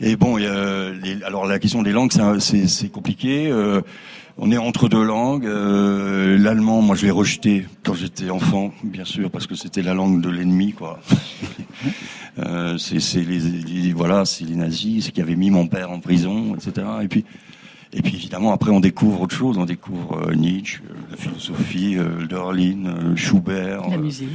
Et 0.00 0.16
bon, 0.16 0.36
les- 0.36 1.22
alors 1.24 1.46
la 1.46 1.58
question 1.58 1.82
des 1.82 1.92
langues, 1.92 2.12
c'est 2.40 2.88
compliqué. 2.90 3.48
euh, 3.50 3.80
on 4.38 4.50
est 4.50 4.56
entre 4.56 4.88
deux 4.88 5.04
langues. 5.04 5.44
euh, 5.46 6.38
L'allemand, 6.38 6.80
moi, 6.80 6.96
je 6.96 7.04
l'ai 7.04 7.10
rejeté 7.10 7.66
quand 7.84 7.92
j'étais 7.94 8.30
enfant, 8.30 8.72
bien 8.82 9.04
sûr, 9.04 9.30
parce 9.30 9.46
que 9.46 9.54
c'était 9.54 9.82
la 9.82 9.92
langue 9.94 10.20
de 10.22 10.30
l'ennemi, 10.30 10.72
quoi. 10.72 10.98
Euh, 12.38 12.78
c'est 12.78 13.22
les, 13.22 13.38
les- 13.38 13.92
voilà, 13.92 14.24
c'est 14.24 14.44
les 14.44 14.56
nazis, 14.56 15.04
c'est 15.04 15.12
qui 15.12 15.20
avaient 15.20 15.36
mis 15.36 15.50
mon 15.50 15.66
père 15.66 15.90
en 15.90 16.00
prison, 16.00 16.54
etc. 16.54 16.86
Et 17.02 17.08
puis, 17.08 17.24
et 17.92 18.00
puis 18.00 18.14
évidemment, 18.14 18.52
après, 18.52 18.70
on 18.70 18.80
découvre 18.80 19.20
autre 19.20 19.34
chose. 19.36 19.58
On 19.58 19.66
découvre 19.66 20.28
euh, 20.28 20.34
Nietzsche, 20.34 20.80
euh, 20.88 20.94
la 21.10 21.16
philosophie, 21.18 21.96
euh, 21.98 22.26
Derlin, 22.26 22.86
euh, 22.86 23.16
Schubert, 23.16 23.86
La 23.90 23.98
musique. 23.98 24.30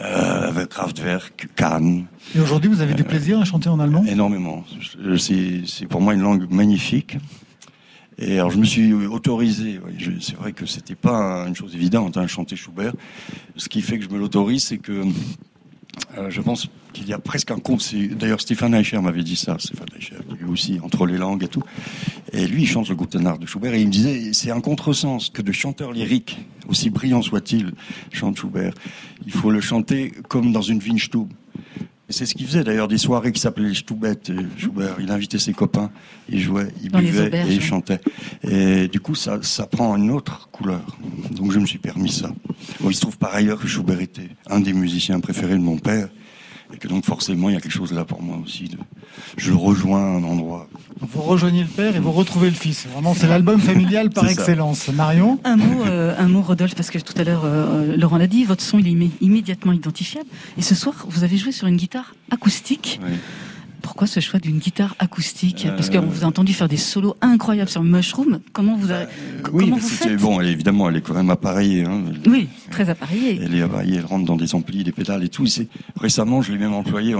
euh, 0.00 0.48
avec 0.48 0.70
Kraftwerk, 0.70 1.48
Kahn, 1.54 2.06
Et 2.34 2.40
aujourd'hui, 2.40 2.70
vous 2.70 2.80
avez 2.80 2.94
du 2.94 3.04
plaisir 3.04 3.38
à 3.40 3.44
chanter 3.44 3.68
en 3.68 3.78
allemand? 3.78 4.04
énormément. 4.06 4.64
C'est 5.18 5.62
c'est 5.66 5.86
pour 5.86 6.00
moi 6.00 6.14
une 6.14 6.22
langue 6.22 6.50
magnifique. 6.50 7.18
Et 8.16 8.38
alors 8.38 8.50
je 8.52 8.58
me 8.58 8.64
suis 8.64 8.92
autorisé. 8.94 9.80
oui, 9.84 10.16
C'est 10.22 10.36
vrai 10.36 10.52
que 10.52 10.64
c'était 10.66 10.94
pas 10.94 11.44
une 11.46 11.54
chose 11.56 11.74
évidente, 11.74 12.16
hein, 12.16 12.26
chanter 12.26 12.56
Schubert. 12.56 12.94
Ce 13.56 13.68
qui 13.68 13.82
fait 13.82 13.98
que 13.98 14.04
je 14.04 14.08
me 14.08 14.18
l'autorise, 14.18 14.62
c'est 14.64 14.78
que 14.78 15.02
euh, 16.16 16.30
je 16.30 16.40
pense 16.40 16.68
qu'il 16.92 17.08
y 17.08 17.12
a 17.12 17.18
presque 17.18 17.50
un 17.50 17.58
compte. 17.58 17.94
D'ailleurs, 17.94 18.40
Stéphane 18.40 18.74
Eicher 18.74 18.98
m'avait 19.00 19.22
dit 19.22 19.36
ça. 19.36 19.56
Stéphane 19.58 19.88
Eicher, 19.96 20.16
lui 20.40 20.50
aussi, 20.50 20.78
entre 20.82 21.06
les 21.06 21.16
langues 21.16 21.42
et 21.42 21.48
tout. 21.48 21.62
Et 22.32 22.46
lui, 22.46 22.62
il 22.62 22.66
chante 22.66 22.88
le 22.88 22.94
Guten 22.94 23.26
Art 23.26 23.38
de 23.38 23.46
Schubert 23.46 23.74
et 23.74 23.80
il 23.80 23.86
me 23.86 23.92
disait, 23.92 24.32
c'est 24.32 24.50
un 24.50 24.60
contresens 24.60 25.30
que 25.30 25.42
de 25.42 25.52
chanteur 25.52 25.92
lyrique, 25.92 26.38
aussi 26.68 26.90
brillant 26.90 27.22
soit-il, 27.22 27.72
chante 28.12 28.38
Schubert. 28.38 28.74
Il 29.26 29.32
faut 29.32 29.50
le 29.50 29.60
chanter 29.60 30.12
comme 30.28 30.52
dans 30.52 30.62
une 30.62 30.80
Windstube. 30.80 31.28
C'est 32.10 32.26
ce 32.26 32.34
qu'il 32.34 32.46
faisait 32.46 32.64
d'ailleurs, 32.64 32.88
des 32.88 32.98
soirées 32.98 33.32
qui 33.32 33.40
s'appelaient 33.40 33.70
les. 33.70 33.74
Schubert, 33.74 34.96
il 35.00 35.10
invitait 35.10 35.38
ses 35.38 35.54
copains, 35.54 35.90
il 36.28 36.40
jouait, 36.40 36.68
il 36.82 36.90
buvait 36.90 37.30
et 37.48 37.52
il 37.52 37.62
chantait. 37.62 38.00
Et 38.42 38.88
du 38.88 39.00
coup, 39.00 39.14
ça, 39.14 39.38
ça 39.42 39.66
prend 39.66 39.96
une 39.96 40.10
autre 40.10 40.48
couleur. 40.52 40.98
Donc 41.30 41.52
je 41.52 41.58
me 41.58 41.66
suis 41.66 41.78
permis 41.78 42.10
ça. 42.10 42.30
Bon, 42.80 42.90
il 42.90 42.94
se 42.94 43.00
trouve 43.00 43.16
par 43.16 43.34
ailleurs 43.34 43.58
que 43.58 43.66
Schubert 43.66 44.00
était 44.00 44.28
un 44.46 44.60
des 44.60 44.74
musiciens 44.74 45.18
préférés 45.20 45.54
de 45.54 45.62
mon 45.62 45.78
père. 45.78 46.08
Et 46.74 46.78
que 46.78 46.88
donc 46.88 47.04
forcément, 47.04 47.48
il 47.48 47.54
y 47.54 47.56
a 47.56 47.60
quelque 47.60 47.72
chose 47.72 47.92
là 47.92 48.04
pour 48.04 48.20
moi 48.22 48.36
aussi. 48.44 48.64
De... 48.64 48.78
Je 49.36 49.52
rejoins 49.52 50.16
un 50.16 50.24
endroit. 50.24 50.68
Vous 51.00 51.22
rejoignez 51.22 51.62
le 51.62 51.68
père 51.68 51.94
et 51.94 52.00
vous 52.00 52.12
retrouvez 52.12 52.48
le 52.48 52.56
fils. 52.56 52.86
Vraiment, 52.92 53.14
c'est 53.14 53.26
l'album 53.26 53.60
familial 53.60 54.10
par 54.14 54.28
excellence. 54.28 54.88
Marion 54.88 55.38
Un 55.44 55.56
mot, 55.56 55.84
euh, 55.84 56.14
un 56.18 56.28
mot, 56.28 56.42
Rodolphe, 56.42 56.74
parce 56.74 56.90
que 56.90 56.98
tout 56.98 57.14
à 57.16 57.24
l'heure, 57.24 57.42
euh, 57.44 57.96
Laurent 57.96 58.16
l'a 58.16 58.26
dit, 58.26 58.44
votre 58.44 58.62
son 58.62 58.78
il 58.78 58.88
est 58.88 59.10
immédiatement 59.20 59.72
identifiable. 59.72 60.26
Et 60.58 60.62
ce 60.62 60.74
soir, 60.74 61.06
vous 61.08 61.24
avez 61.24 61.36
joué 61.36 61.52
sur 61.52 61.66
une 61.66 61.76
guitare 61.76 62.14
acoustique. 62.30 63.00
Oui. 63.04 63.12
Pourquoi 63.84 64.06
ce 64.06 64.18
choix 64.18 64.40
d'une 64.40 64.58
guitare 64.58 64.96
acoustique 64.98 65.66
Parce 65.76 65.90
qu'on 65.90 66.00
vous 66.00 66.24
a 66.24 66.26
entendu 66.26 66.54
faire 66.54 66.68
des 66.68 66.78
solos 66.78 67.16
incroyables 67.20 67.68
sur 67.68 67.84
Mushroom. 67.84 68.40
Comment 68.54 68.76
vous, 68.76 68.90
avez, 68.90 69.04
euh, 69.04 69.50
oui, 69.52 69.68
vous 69.68 69.78
faites 69.78 70.16
Bon, 70.16 70.40
elle, 70.40 70.48
évidemment, 70.48 70.88
elle 70.88 70.96
est 70.96 71.02
quand 71.02 71.12
même 71.12 71.28
appareillée. 71.28 71.84
Hein. 71.84 72.02
Oui, 72.26 72.48
très 72.70 72.88
appareillée. 72.88 73.38
Elle 73.42 73.54
est 73.54 73.60
appareillée, 73.60 73.98
elle 73.98 74.06
rentre 74.06 74.24
dans 74.24 74.36
des 74.36 74.54
amplis, 74.54 74.84
des 74.84 74.92
pédales 74.92 75.22
et 75.22 75.28
tout. 75.28 75.44
Récemment, 76.00 76.40
je 76.40 76.52
l'ai 76.52 76.58
même 76.58 76.72
employée 76.72 77.14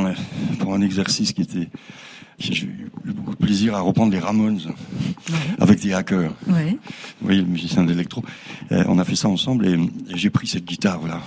pour 0.59 0.75
un 0.75 0.81
exercice 0.81 1.33
qui 1.33 1.43
était 1.43 1.69
j'ai 2.39 2.65
eu 2.65 2.91
beaucoup 3.07 3.33
de 3.33 3.45
plaisir 3.45 3.75
à 3.75 3.81
reprendre 3.81 4.13
les 4.13 4.19
Ramones 4.19 4.61
avec 5.61 5.81
des 5.81 5.93
hackers. 5.93 6.33
Oui, 7.23 7.39
le 7.39 7.45
musicien 7.45 7.85
d'électro. 7.85 8.25
Euh, 8.73 8.85
on 8.89 8.99
a 8.99 9.05
fait 9.05 9.15
ça 9.15 9.29
ensemble 9.29 9.67
et, 9.67 9.79
j'ai 10.15 10.31
pris 10.31 10.47
cette 10.47 10.65
guitare 10.65 11.07
là. 11.07 11.23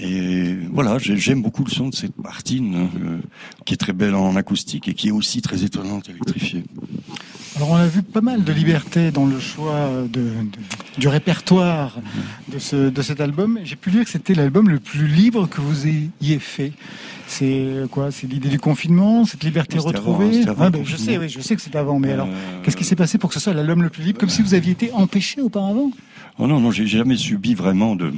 Et 0.00 0.56
voilà, 0.72 0.98
j'aime 0.98 1.42
beaucoup 1.42 1.64
le 1.64 1.70
son 1.70 1.88
de 1.88 1.94
cette 1.94 2.18
Martine, 2.18 2.74
hein, 2.74 2.88
euh, 3.02 3.18
qui 3.64 3.74
est 3.74 3.76
très 3.76 3.92
belle 3.92 4.14
en 4.14 4.36
acoustique 4.36 4.88
et 4.88 4.94
qui 4.94 5.08
est 5.08 5.12
aussi 5.12 5.42
très 5.42 5.64
étonnante 5.64 6.08
électrifiée. 6.08 6.64
Alors 7.56 7.70
on 7.70 7.76
a 7.76 7.86
vu 7.86 8.02
pas 8.02 8.20
mal 8.20 8.42
de 8.42 8.52
liberté 8.52 9.12
dans 9.12 9.26
le 9.26 9.38
choix 9.38 9.88
de, 10.10 10.32
du 10.98 11.06
répertoire 11.06 11.98
de, 12.52 12.58
ce, 12.58 12.90
de 12.90 13.02
cet 13.02 13.20
album. 13.20 13.60
J'ai 13.62 13.76
pu 13.76 13.90
lire 13.90 14.04
que 14.04 14.10
c'était 14.10 14.34
l'album 14.34 14.68
le 14.68 14.80
plus 14.80 15.06
libre 15.06 15.48
que 15.48 15.60
vous 15.60 15.86
ayez 15.86 16.40
fait. 16.40 16.72
C'est 17.28 17.66
quoi? 17.90 18.10
C'est 18.10 18.26
l'idée 18.26 18.48
du 18.48 18.58
confinement, 18.58 19.24
cette 19.24 19.44
liberté 19.44 19.78
retrouvée? 19.78 20.46
avant, 20.46 20.70
ben, 20.70 20.84
Je 20.84 20.96
sais, 20.96 21.16
oui, 21.16 21.28
je 21.28 21.40
sais 21.40 21.54
que 21.56 21.62
c'est 21.62 21.76
avant. 21.76 21.98
Mais 21.98 22.12
alors, 22.12 22.28
euh, 22.28 22.62
qu'est-ce 22.62 22.76
qui 22.76 22.84
s'est 22.84 22.96
passé 22.96 23.18
pour 23.18 23.30
que 23.30 23.34
ce 23.34 23.40
soit 23.40 23.54
l'album 23.54 23.82
le 23.82 23.88
plus 23.88 24.02
libre, 24.02 24.18
comme 24.18 24.28
si 24.28 24.42
vous 24.42 24.54
aviez 24.54 24.72
été 24.72 24.92
empêché 24.92 25.40
auparavant? 25.40 25.90
Oh 26.38 26.46
non, 26.46 26.60
non, 26.60 26.70
j'ai 26.70 26.86
jamais 26.86 27.16
subi 27.16 27.54
vraiment 27.54 27.94
de 27.94 28.12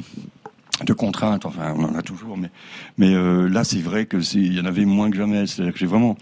de 0.85 0.93
contraintes. 0.93 1.47
Enfin, 1.47 1.75
on 1.77 1.85
en 1.85 1.95
a 1.95 2.03
toujours, 2.03 2.37
mais 2.37 2.51
mais 2.99 3.15
euh, 3.15 3.49
là, 3.49 3.65
c'est 3.65 3.81
vrai 3.81 4.07
que 4.07 4.19
il 4.35 4.55
y 4.55 4.61
en 4.61 4.67
avait 4.67 4.85
moins 4.85 5.11
que 5.11 5.17
jamais. 5.17 5.47
C'est-à-dire 5.47 5.73
que 5.73 5.79
j'ai 5.79 5.87
vraiment 5.87 6.17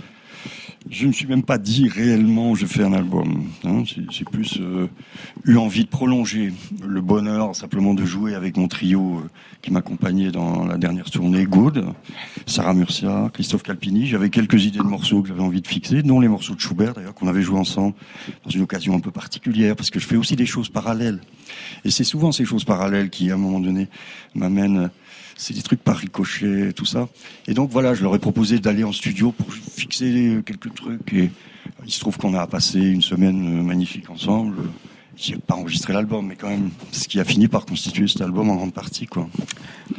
je 0.90 1.07
ne 1.07 1.12
suis 1.12 1.27
même 1.27 1.42
pas 1.42 1.59
dit 1.59 1.88
réellement 1.88 2.55
je 2.55 2.66
fais 2.66 2.83
un 2.83 2.92
album. 2.92 3.44
Hein. 3.64 3.83
J'ai 3.85 4.25
plus 4.25 4.59
euh, 4.61 4.88
eu 5.44 5.57
envie 5.57 5.85
de 5.85 5.88
prolonger 5.88 6.53
le 6.87 7.01
bonheur 7.01 7.57
simplement 7.57 7.94
de 7.94 8.05
jouer 8.05 8.35
avec 8.35 8.57
mon 8.57 8.68
trio 8.68 9.18
euh, 9.18 9.31
qui 9.62 9.73
m'accompagnait 9.73 10.31
dans 10.31 10.66
la 10.66 10.77
dernière 10.77 11.11
tournée, 11.11 11.44
Good, 11.44 11.87
Sarah 12.47 12.75
Murcia, 12.75 13.31
Christophe 13.33 13.62
Calpini. 13.62 14.07
J'avais 14.07 14.31
quelques 14.31 14.64
idées 14.64 14.79
de 14.79 14.85
morceaux 14.85 15.23
que 15.23 15.29
j'avais 15.29 15.40
envie 15.40 15.62
de 15.62 15.66
fixer, 15.66 16.03
dont 16.03 16.20
les 16.20 16.29
morceaux 16.29 16.55
de 16.55 16.61
Schubert 16.61 16.92
d'ailleurs 16.92 17.14
qu'on 17.14 17.29
avait 17.29 17.42
joué 17.42 17.59
ensemble 17.59 17.94
dans 18.44 18.51
une 18.51 18.62
occasion 18.62 18.94
un 18.94 19.01
peu 19.01 19.11
particulière 19.11 19.77
parce 19.77 19.90
que 19.90 19.99
je 19.99 20.07
fais 20.07 20.16
aussi 20.16 20.37
des 20.37 20.47
choses 20.47 20.68
parallèles. 20.68 21.20
Et 21.85 21.90
c'est 21.90 22.05
souvent 22.05 22.33
ces 22.33 22.44
choses 22.44 22.64
parallèles 22.64 23.11
qui 23.11 23.31
à 23.31 23.35
un 23.35 23.38
moment 23.38 23.61
donné 23.61 23.88
m'amènent 24.35 24.90
c'est 25.37 25.55
des 25.55 25.62
trucs 25.62 25.83
par 25.83 25.97
ricochet, 25.97 26.73
tout 26.73 26.85
ça. 26.85 27.09
Et 27.47 27.55
donc 27.55 27.70
voilà, 27.70 27.94
je 27.94 28.03
leur 28.03 28.14
ai 28.14 28.18
proposé 28.18 28.59
d'aller 28.59 28.85
en 28.85 28.92
studio 28.92 29.33
pour 29.33 29.53
fixer 29.53 30.40
quelques 30.47 30.75
trucs. 30.75 31.12
Et 31.12 31.31
il 31.85 31.92
se 31.92 32.01
trouve 32.01 32.16
qu'on 32.16 32.35
a 32.35 32.47
passé 32.47 32.81
une 32.81 33.03
semaine 33.03 33.62
magnifique 33.62 34.11
ensemble. 34.11 34.57
J'ai 35.16 35.37
pas 35.37 35.55
enregistré 35.55 35.92
l'album, 35.92 36.27
mais 36.27 36.37
quand 36.37 36.48
même, 36.48 36.70
ce 36.90 37.07
qui 37.07 37.20
a 37.20 37.24
fini 37.24 37.48
par 37.48 37.66
constituer 37.66 38.09
cet 38.09 38.20
album 38.20 38.50
en 38.50 38.57
grande 38.57 38.72
partie, 38.74 39.07
quoi. 39.07 39.29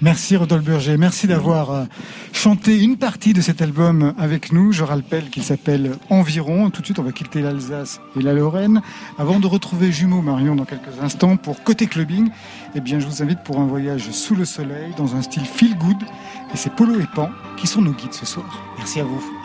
Merci 0.01 0.36
Rodolphe 0.36 0.63
Burger, 0.63 0.97
merci 0.97 1.28
d'avoir 1.28 1.71
euh, 1.71 1.86
chanté 2.34 2.82
une 2.82 2.97
partie 2.97 3.34
de 3.34 3.41
cet 3.41 3.62
album 3.62 4.13
avec 4.17 4.51
nous. 4.51 4.71
Je 4.71 4.84
rappelle 4.84 5.30
qu'il 5.30 5.43
s'appelle 5.43 5.97
Environ. 6.10 6.69
Tout 6.69 6.82
de 6.82 6.86
suite, 6.86 6.99
on 6.99 7.04
va 7.04 7.12
quitter 7.12 7.41
l'Alsace 7.41 8.01
et 8.19 8.21
la 8.21 8.34
Lorraine 8.34 8.82
avant 9.17 9.39
de 9.39 9.47
retrouver 9.47 9.91
Jumeau 9.91 10.21
Marion 10.21 10.56
dans 10.56 10.65
quelques 10.65 10.99
instants 11.01 11.38
pour 11.38 11.63
Côté 11.63 11.88
Clubbing. 11.88 12.30
Eh 12.75 12.82
bien, 12.82 12.99
je 12.99 13.06
vous 13.06 13.23
invite 13.23 13.39
pour 13.43 13.60
un 13.60 13.65
voyage 13.65 14.12
sous 14.12 14.36
le 14.36 14.45
soleil 14.45 14.93
dans 14.97 15.15
un 15.15 15.21
style 15.21 15.45
feel 15.45 15.78
good. 15.78 15.97
Et 16.54 16.58
c'est 16.58 16.73
Polo 16.73 16.99
et 16.99 17.08
Pan 17.13 17.30
qui 17.58 17.67
sont 17.67 17.82
nos 17.82 17.93
guides 17.93 18.13
ce 18.13 18.25
soir. 18.25 18.62
Merci 18.78 18.99
à 18.99 19.04
vous. 19.04 19.45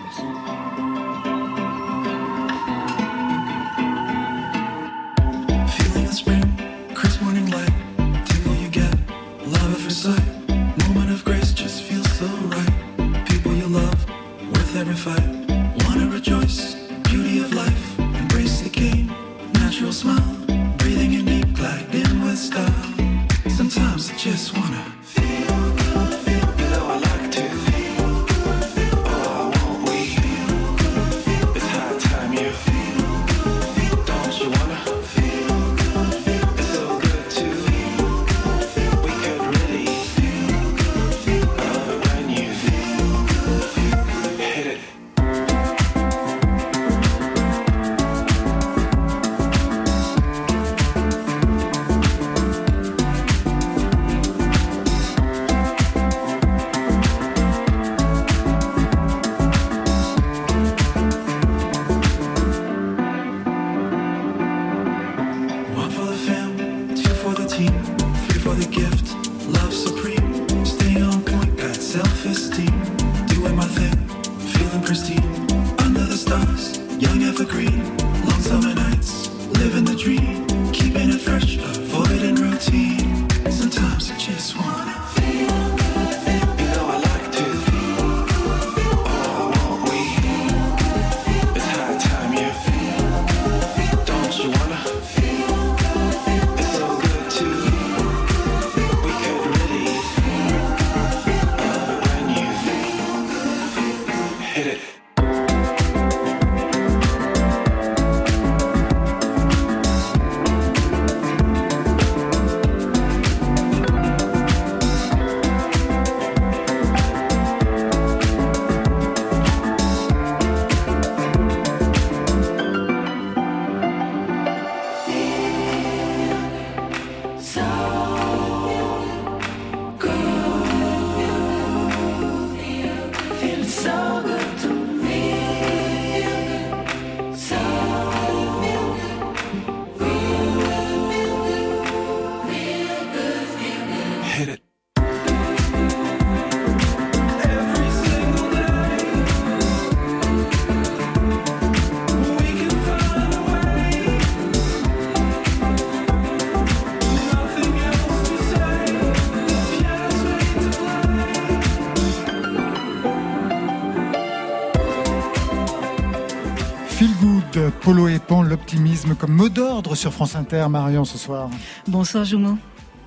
Comme 169.18 169.32
mot 169.32 169.48
d'ordre 169.48 169.94
sur 169.94 170.12
France 170.12 170.36
Inter, 170.36 170.66
Marion, 170.68 171.04
ce 171.04 171.16
soir. 171.16 171.50
Bonsoir, 171.88 172.24
Jumeau. 172.24 172.58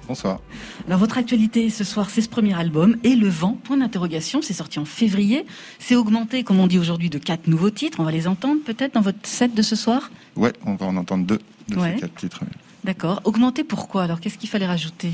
Bonsoir. 0.08 0.40
Alors 0.88 1.00
votre 1.00 1.18
actualité 1.18 1.70
ce 1.70 1.84
soir, 1.84 2.10
c'est 2.10 2.22
ce 2.22 2.28
premier 2.28 2.54
album 2.54 2.98
et 3.04 3.16
le 3.16 3.30
vent. 3.30 3.58
Point 3.64 3.78
d'interrogation. 3.78 4.42
C'est 4.42 4.54
sorti 4.54 4.80
en 4.80 4.86
février. 4.86 5.46
C'est 5.80 5.96
augmenté, 5.96 6.44
comme 6.44 6.60
on 6.60 6.68
dit 6.68 6.80
aujourd'hui, 6.80 7.10
de 7.10 7.20
quatre 7.20 7.48
nouveaux 7.48 7.70
titres. 7.70 8.00
On 8.00 8.04
va 8.04 8.12
les 8.12 8.28
entendre 8.28 8.62
peut-être 8.66 8.96
dans 8.96 9.02
votre 9.02 9.20
set 9.24 9.54
de 9.54 9.62
ce 9.62 9.76
soir? 9.76 10.10
Ouais, 10.36 10.52
on 10.66 10.76
va 10.76 10.88
en 10.88 10.98
entendre 10.98 11.26
deux 11.26 11.40
de 11.70 11.80
ces 11.80 11.96
quatre 12.02 12.16
titres. 12.16 12.42
D'accord. 12.84 13.22
Augmenté 13.24 13.64
pourquoi 13.64 14.04
Alors? 14.04 14.20
Qu'est-ce 14.20 14.38
qu'il 14.38 14.50
fallait 14.50 14.68
rajouter? 14.68 15.12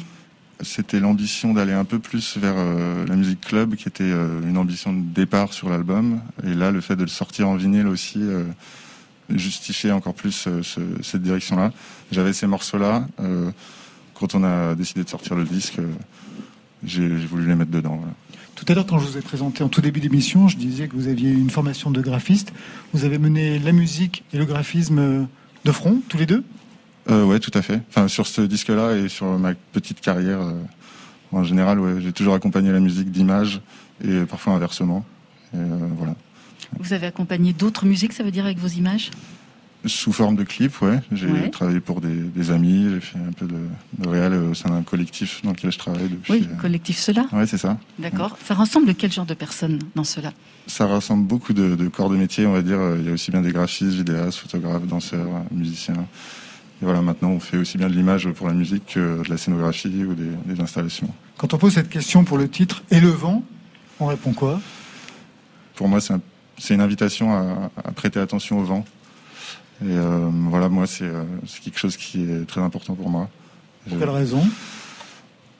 C'était 0.62 1.00
l'ambition 1.00 1.54
d'aller 1.54 1.74
un 1.74 1.86
peu 1.86 2.00
plus 2.00 2.38
vers 2.38 2.56
euh, 2.58 3.06
la 3.06 3.16
musique 3.16 3.42
club, 3.42 3.76
qui 3.76 3.88
était 3.88 4.04
euh, 4.04 4.42
une 4.42 4.58
ambition 4.58 4.92
de 4.92 5.02
départ 5.02 5.54
sur 5.54 5.70
l'album. 5.70 6.20
Et 6.44 6.54
là, 6.54 6.72
le 6.72 6.82
fait 6.82 6.96
de 6.96 7.04
le 7.04 7.10
sortir 7.10 7.48
en 7.48 7.56
vinyle 7.56 7.88
aussi 7.88 8.20
euh, 8.22 8.44
justifiait 9.36 9.92
encore 9.92 10.14
plus 10.14 10.48
cette 11.02 11.22
direction-là. 11.22 11.72
J'avais 12.12 12.34
ces 12.34 12.48
morceaux-là 12.48 13.06
quand 14.20 14.36
on 14.36 14.44
a 14.44 14.76
décidé 14.76 15.04
de 15.04 15.10
sortir 15.10 15.36
le 15.36 15.46
disque, 15.46 15.80
euh, 15.80 15.88
j'ai 16.84 17.08
voulu 17.08 17.48
les 17.48 17.56
mettre 17.56 17.72
dedans. 17.72 18.02
Tout 18.56 18.66
à 18.68 18.74
l'heure, 18.74 18.86
quand 18.86 19.00
je 19.00 19.08
vous 19.08 19.18
ai 19.18 19.22
présenté 19.22 19.64
en 19.64 19.70
tout 19.70 19.80
début 19.80 20.02
d'émission, 20.02 20.50
je 20.50 20.58
disais 20.58 20.90
que 20.90 20.96
vous 20.96 21.08
aviez 21.08 21.32
une 21.32 21.50
formation 21.50 21.92
de 21.92 22.02
graphiste. 22.02 22.52
Vous 22.94 23.06
avez 23.06 23.18
mené 23.18 23.60
la 23.60 23.72
musique 23.72 24.26
et 24.34 24.38
le 24.38 24.46
graphisme 24.46 25.28
de 25.64 25.72
front, 25.72 26.02
tous 26.10 26.18
les 26.18 26.26
deux? 26.26 26.44
Euh, 27.10 27.24
Ouais, 27.24 27.40
tout 27.40 27.52
à 27.54 27.62
fait. 27.62 27.82
Enfin, 27.90 28.10
sur 28.10 28.28
ce 28.28 28.42
disque-là 28.42 28.98
et 28.98 29.08
sur 29.08 29.26
ma 29.40 29.54
petite 29.54 30.02
carrière, 30.02 30.42
euh, 30.42 30.54
en 31.32 31.44
général, 31.46 31.80
ouais, 31.80 32.02
j'ai 32.02 32.12
toujours 32.12 32.34
accompagné 32.34 32.72
la 32.74 32.82
musique 32.82 33.12
d'images 33.12 33.62
et 34.04 34.26
parfois 34.26 34.54
inversement. 34.54 35.06
Euh, 35.56 35.66
voilà. 35.98 36.16
Vous 36.78 36.94
avez 36.94 37.08
accompagné 37.08 37.54
d'autres 37.54 37.86
musiques, 37.86 38.14
ça 38.14 38.24
veut 38.24 38.32
dire 38.32 38.46
avec 38.46 38.60
vos 38.60 38.68
images 38.68 39.12
sous 39.86 40.12
forme 40.12 40.36
de 40.36 40.44
clip, 40.44 40.82
ouais. 40.82 41.00
J'ai 41.12 41.50
travaillé 41.52 41.80
pour 41.80 42.02
des, 42.02 42.52
amis, 42.52 42.90
j'ai 42.90 43.00
fait 43.00 43.18
un 43.18 43.32
peu 43.32 43.48
de, 43.48 44.10
réel 44.10 44.34
au 44.34 44.54
sein 44.54 44.70
d'un 44.70 44.84
collectif 44.84 45.42
dans 45.44 45.52
lequel 45.52 45.72
je 45.72 45.78
travaille 45.78 46.10
depuis. 46.10 46.34
Oui, 46.34 46.48
euh, 46.52 46.56
collectif 46.56 46.98
Cela. 46.98 47.28
Oui, 47.32 47.48
c'est 47.48 47.58
ça. 47.58 47.78
D'accord. 47.98 48.38
Ça 48.44 48.56
rassemble 48.56 48.94
quel 48.96 49.12
genre 49.12 49.26
de 49.26 49.34
personnes 49.34 49.80
dans 49.96 50.04
cela? 50.04 50.34
Ça 50.68 50.86
rassemble 50.86 51.26
beaucoup 51.26 51.54
de, 51.54 51.88
corps 51.88 52.10
de 52.10 52.18
métier, 52.18 52.46
on 52.46 52.52
va 52.52 52.62
dire. 52.62 52.80
Il 53.00 53.06
y 53.06 53.10
a 53.10 53.14
aussi 53.14 53.32
bien 53.32 53.42
des 53.42 53.52
graphistes, 53.52 53.94
vidéastes, 53.94 54.40
photographes, 54.40 54.86
danseurs, 54.86 55.30
musiciens. 55.52 56.08
Et 56.82 56.86
voilà, 56.86 57.02
maintenant, 57.02 57.30
on 57.30 57.40
fait 57.40 57.58
aussi 57.58 57.78
bien 57.78 57.88
de 57.88 57.94
l'image 57.94 58.30
pour 58.32 58.48
la 58.48 58.54
musique 58.54 58.86
que 58.94 59.24
de 59.24 59.30
la 59.30 59.38
scénographie 59.38 60.04
ou 60.04 60.14
des, 60.14 60.62
installations. 60.62 61.10
Quand 61.38 61.54
on 61.54 61.58
pose 61.58 61.74
cette 61.74 61.90
question 61.90 62.26
pour 62.26 62.38
le 62.38 62.50
titre 62.50 62.84
Et 62.92 63.00
le 63.00 63.10
vent, 63.10 63.44
on 64.00 64.08
répond 64.08 64.34
quoi? 64.34 64.60
Pour 65.76 65.88
moi, 65.88 66.02
c'est 66.02 66.14
une 66.70 66.82
invitation 66.82 67.34
à 67.34 67.92
prêter 67.92 68.20
attention 68.20 68.60
au 68.60 68.64
vent. 68.64 68.86
Et 69.82 69.88
euh, 69.88 70.30
voilà, 70.50 70.68
moi, 70.68 70.86
euh, 71.02 71.24
c'est 71.48 71.62
quelque 71.62 71.80
chose 71.80 71.96
qui 71.96 72.24
est 72.24 72.46
très 72.46 72.62
important 72.62 72.96
pour 72.96 73.10
moi. 73.10 73.30
Pour 73.88 73.98
quelle 73.98 74.10
raison? 74.10 74.46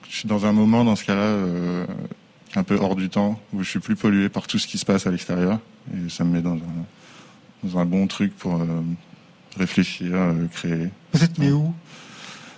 Je 0.10 0.16
suis 0.16 0.28
dans 0.28 0.46
un 0.46 0.52
moment, 0.52 0.84
dans 0.84 0.98
ce 0.98 1.06
cas-là, 1.06 1.22
euh, 1.22 1.86
un 2.56 2.64
peu 2.64 2.76
hors 2.76 2.98
du 2.98 3.10
temps, 3.10 3.40
où 3.54 3.64
je 3.64 3.70
suis 3.70 3.80
plus 3.80 3.96
pollué 3.96 4.28
par 4.28 4.48
tout 4.48 4.60
ce 4.60 4.68
qui 4.68 4.78
se 4.78 4.86
passe 4.86 5.08
à 5.08 5.12
l'extérieur. 5.12 5.60
Et 5.94 6.10
ça 6.10 6.26
me 6.26 6.32
met 6.32 6.42
dans 6.42 6.56
un, 6.56 7.64
dans 7.64 7.80
un 7.80 7.86
bon 7.86 8.08
truc 8.08 8.36
pour 8.36 8.62
réfléchir, 9.58 10.16
créer. 10.52 10.90
Vous 11.14 11.24
êtes 11.24 11.38
né 11.38 11.52
où? 11.52 11.74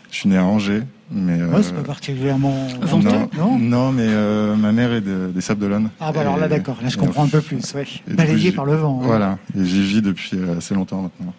Je 0.09 0.17
suis 0.17 0.29
né 0.29 0.37
à 0.37 0.43
Angers. 0.43 0.83
Mais 1.11 1.43
ouais, 1.43 1.61
c'est 1.61 1.73
pas 1.73 1.81
particulièrement 1.81 2.67
non, 2.89 3.27
non, 3.37 3.59
non, 3.59 3.91
mais 3.91 4.07
ma 4.55 4.71
mère 4.71 4.93
est 4.93 5.01
des 5.01 5.41
Sables 5.41 5.61
d'Olonne. 5.61 5.89
Ah 5.99 6.11
bah 6.11 6.21
alors 6.21 6.37
là 6.37 6.47
d'accord, 6.47 6.77
là 6.81 6.89
je 6.89 6.97
comprends 6.97 7.25
un 7.25 7.27
peu 7.27 7.41
plus, 7.41 7.73
ouais. 7.73 7.85
Balayé 8.07 8.51
par 8.51 8.65
le 8.65 8.75
vent. 8.75 8.99
Voilà, 9.01 9.37
et 9.57 9.65
j'y 9.65 9.81
vis 9.81 10.01
depuis 10.01 10.37
assez 10.57 10.73
longtemps 10.73 11.01
maintenant. 11.01 11.33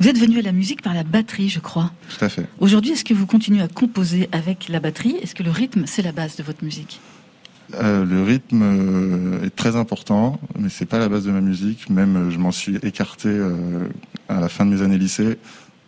Vous 0.00 0.08
êtes 0.08 0.18
venu 0.18 0.38
à 0.38 0.42
la 0.42 0.52
musique 0.52 0.80
par 0.80 0.94
la 0.94 1.02
batterie, 1.02 1.48
je 1.48 1.60
crois. 1.60 1.90
Tout 2.16 2.24
à 2.24 2.28
fait. 2.28 2.46
Aujourd'hui, 2.60 2.92
est-ce 2.92 3.04
que 3.04 3.12
vous 3.12 3.26
continuez 3.26 3.60
à 3.60 3.68
composer 3.68 4.28
avec 4.32 4.68
la 4.68 4.80
batterie? 4.80 5.16
Est-ce 5.22 5.34
que 5.34 5.42
le 5.42 5.50
rythme, 5.50 5.82
c'est 5.86 6.02
la 6.02 6.12
base 6.12 6.36
de 6.36 6.42
votre 6.42 6.64
musique? 6.64 7.00
Euh, 7.74 8.02
le 8.04 8.22
rythme 8.22 8.62
euh, 8.62 9.44
est 9.44 9.54
très 9.54 9.76
important, 9.76 10.40
mais 10.58 10.70
c'est 10.70 10.86
pas 10.86 10.98
la 10.98 11.10
base 11.10 11.24
de 11.24 11.32
ma 11.32 11.42
musique. 11.42 11.90
Même, 11.90 12.16
euh, 12.16 12.30
je 12.30 12.38
m'en 12.38 12.52
suis 12.52 12.76
écarté 12.76 13.28
à 14.28 14.40
la 14.40 14.48
fin 14.48 14.64
de 14.64 14.70
mes 14.70 14.80
années 14.80 14.96
lycée, 14.96 15.38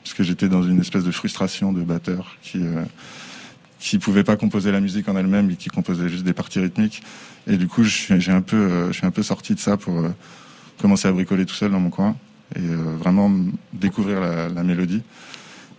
parce 0.02 0.14
que 0.14 0.22
j'étais 0.22 0.48
dans 0.48 0.62
une 0.62 0.80
espèce 0.80 1.04
de 1.04 1.10
frustration 1.10 1.72
de 1.72 1.82
batteur 1.82 2.36
qui 2.42 2.60
qui 3.78 3.98
pouvait 3.98 4.24
pas 4.24 4.36
composer 4.36 4.70
la 4.72 4.80
musique 4.80 5.08
en 5.08 5.16
elle-même 5.16 5.50
et 5.50 5.56
qui 5.56 5.70
composait 5.70 6.10
juste 6.10 6.24
des 6.24 6.34
parties 6.34 6.60
rythmiques. 6.60 7.02
Et 7.46 7.56
du 7.56 7.66
coup, 7.66 7.82
j'ai 7.82 8.30
un 8.30 8.42
peu, 8.42 8.88
je 8.88 8.92
suis 8.92 9.06
un 9.06 9.10
peu 9.10 9.22
sorti 9.22 9.54
de 9.54 9.58
ça 9.58 9.78
pour 9.78 10.04
commencer 10.80 11.08
à 11.08 11.12
bricoler 11.12 11.46
tout 11.46 11.54
seul 11.54 11.70
dans 11.70 11.80
mon 11.80 11.90
coin 11.90 12.16
et 12.56 12.60
euh, 12.60 12.96
vraiment 12.98 13.30
découvrir 13.72 14.20
la, 14.20 14.62
mélodie. 14.62 15.02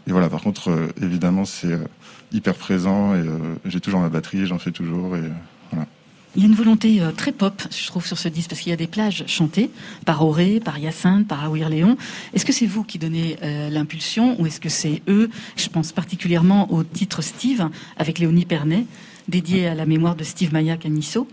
Et 0.07 0.11
voilà, 0.11 0.29
par 0.29 0.41
contre, 0.41 0.69
euh, 0.69 0.87
évidemment, 1.01 1.45
c'est 1.45 1.73
euh, 1.73 1.83
hyper 2.31 2.55
présent 2.55 3.13
et 3.15 3.25
j'ai 3.65 3.81
toujours 3.81 3.99
ma 3.99 4.09
batterie, 4.09 4.45
j'en 4.45 4.59
fais 4.59 4.71
toujours 4.71 5.17
et 5.17 5.23
voilà. 5.71 5.87
Il 6.35 6.41
y 6.41 6.45
a 6.45 6.47
une 6.47 6.55
volonté 6.55 7.01
très 7.17 7.31
pop, 7.31 7.61
je 7.69 7.87
trouve, 7.87 8.05
sur 8.05 8.17
ce 8.17 8.29
disque, 8.29 8.49
parce 8.49 8.61
qu'il 8.61 8.69
y 8.69 8.73
a 8.73 8.77
des 8.77 8.87
plages 8.87 9.25
chantées 9.27 9.69
par 10.05 10.25
Auré, 10.25 10.61
par 10.63 10.77
Hyacinthe, 10.77 11.27
par 11.27 11.43
Awir 11.43 11.67
Léon. 11.67 11.97
Est-ce 12.33 12.45
que 12.45 12.53
c'est 12.53 12.65
vous 12.65 12.83
qui 12.83 12.99
donnez 12.99 13.37
l'impulsion 13.69 14.39
ou 14.39 14.45
est-ce 14.45 14.61
que 14.61 14.69
c'est 14.69 15.01
eux 15.09 15.29
Je 15.57 15.67
pense 15.67 15.91
particulièrement 15.91 16.71
au 16.71 16.83
titre 16.83 17.21
Steve 17.21 17.69
avec 17.97 18.17
Léonie 18.19 18.45
Pernet 18.45 18.85
dédié 19.27 19.67
à 19.67 19.75
la 19.75 19.85
mémoire 19.85 20.15
de 20.15 20.23
Steve 20.23 20.53
Mayak 20.53 20.85
à 20.85 20.89
Nisso 20.89 21.27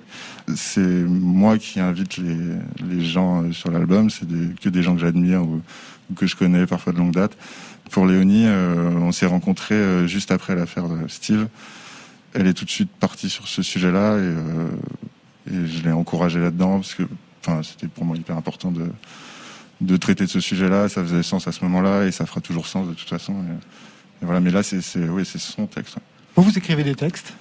C'est 0.54 0.80
moi 0.80 1.58
qui 1.58 1.80
invite 1.80 2.18
les, 2.18 3.04
gens 3.04 3.42
euh, 3.42 3.52
sur 3.52 3.70
l'album, 3.70 4.11
c'est 4.11 4.26
que 4.61 4.68
des 4.68 4.82
gens 4.82 4.94
que 4.94 5.00
j'admire 5.00 5.42
ou, 5.42 5.61
que 6.16 6.26
je 6.26 6.37
connais 6.37 6.66
parfois 6.66 6.92
de 6.92 6.98
longue 6.98 7.12
date. 7.12 7.37
Pour 7.90 8.06
Léonie, 8.06 8.44
euh, 8.46 8.90
on 9.00 9.12
s'est 9.12 9.26
rencontrés 9.26 9.74
euh, 9.74 10.06
juste 10.06 10.30
après 10.30 10.54
l'affaire 10.54 10.88
de 10.88 11.08
Steve. 11.08 11.48
Elle 12.35 12.47
est 12.47 12.55
tout 12.55 12.64
de 12.64 12.71
suite 12.71 12.91
partie 12.91 13.31
sur 13.31 13.49
ce 13.49 13.62
sujet-là 13.62 14.19
et, 14.19 14.35
je 15.51 15.83
l'ai 15.83 15.93
encouragée 15.93 16.41
là-dedans 16.41 16.77
parce 16.77 16.95
que 16.95 17.05
c'était 17.62 17.88
pour 17.88 18.05
moi 18.05 18.17
hyper 18.17 18.37
important 18.37 18.71
de, 18.71 18.91
de 19.81 19.97
traiter 19.97 20.25
de 20.25 20.31
ce 20.31 20.41
sujet-là. 20.41 20.91
Ça 20.91 21.03
faisait 21.03 21.23
sens 21.23 21.49
à 21.49 21.53
ce 21.53 21.64
moment-là 21.64 22.05
et 22.05 22.12
ça 22.12 22.27
fera 22.27 22.43
toujours 22.43 22.67
sens 22.67 22.87
de 22.87 22.93
toute 22.93 23.09
façon. 23.09 23.33
Et, 23.33 24.25
voilà, 24.25 24.41
mais 24.41 24.51
là, 24.51 24.62
c'est 24.62 24.81
oui, 25.09 25.25
son 25.25 25.67
texte. 25.67 25.97
Vous, 26.37 26.43
vous 26.43 26.59
écrivez 26.59 26.85
des 26.85 26.95
textes? 26.95 27.33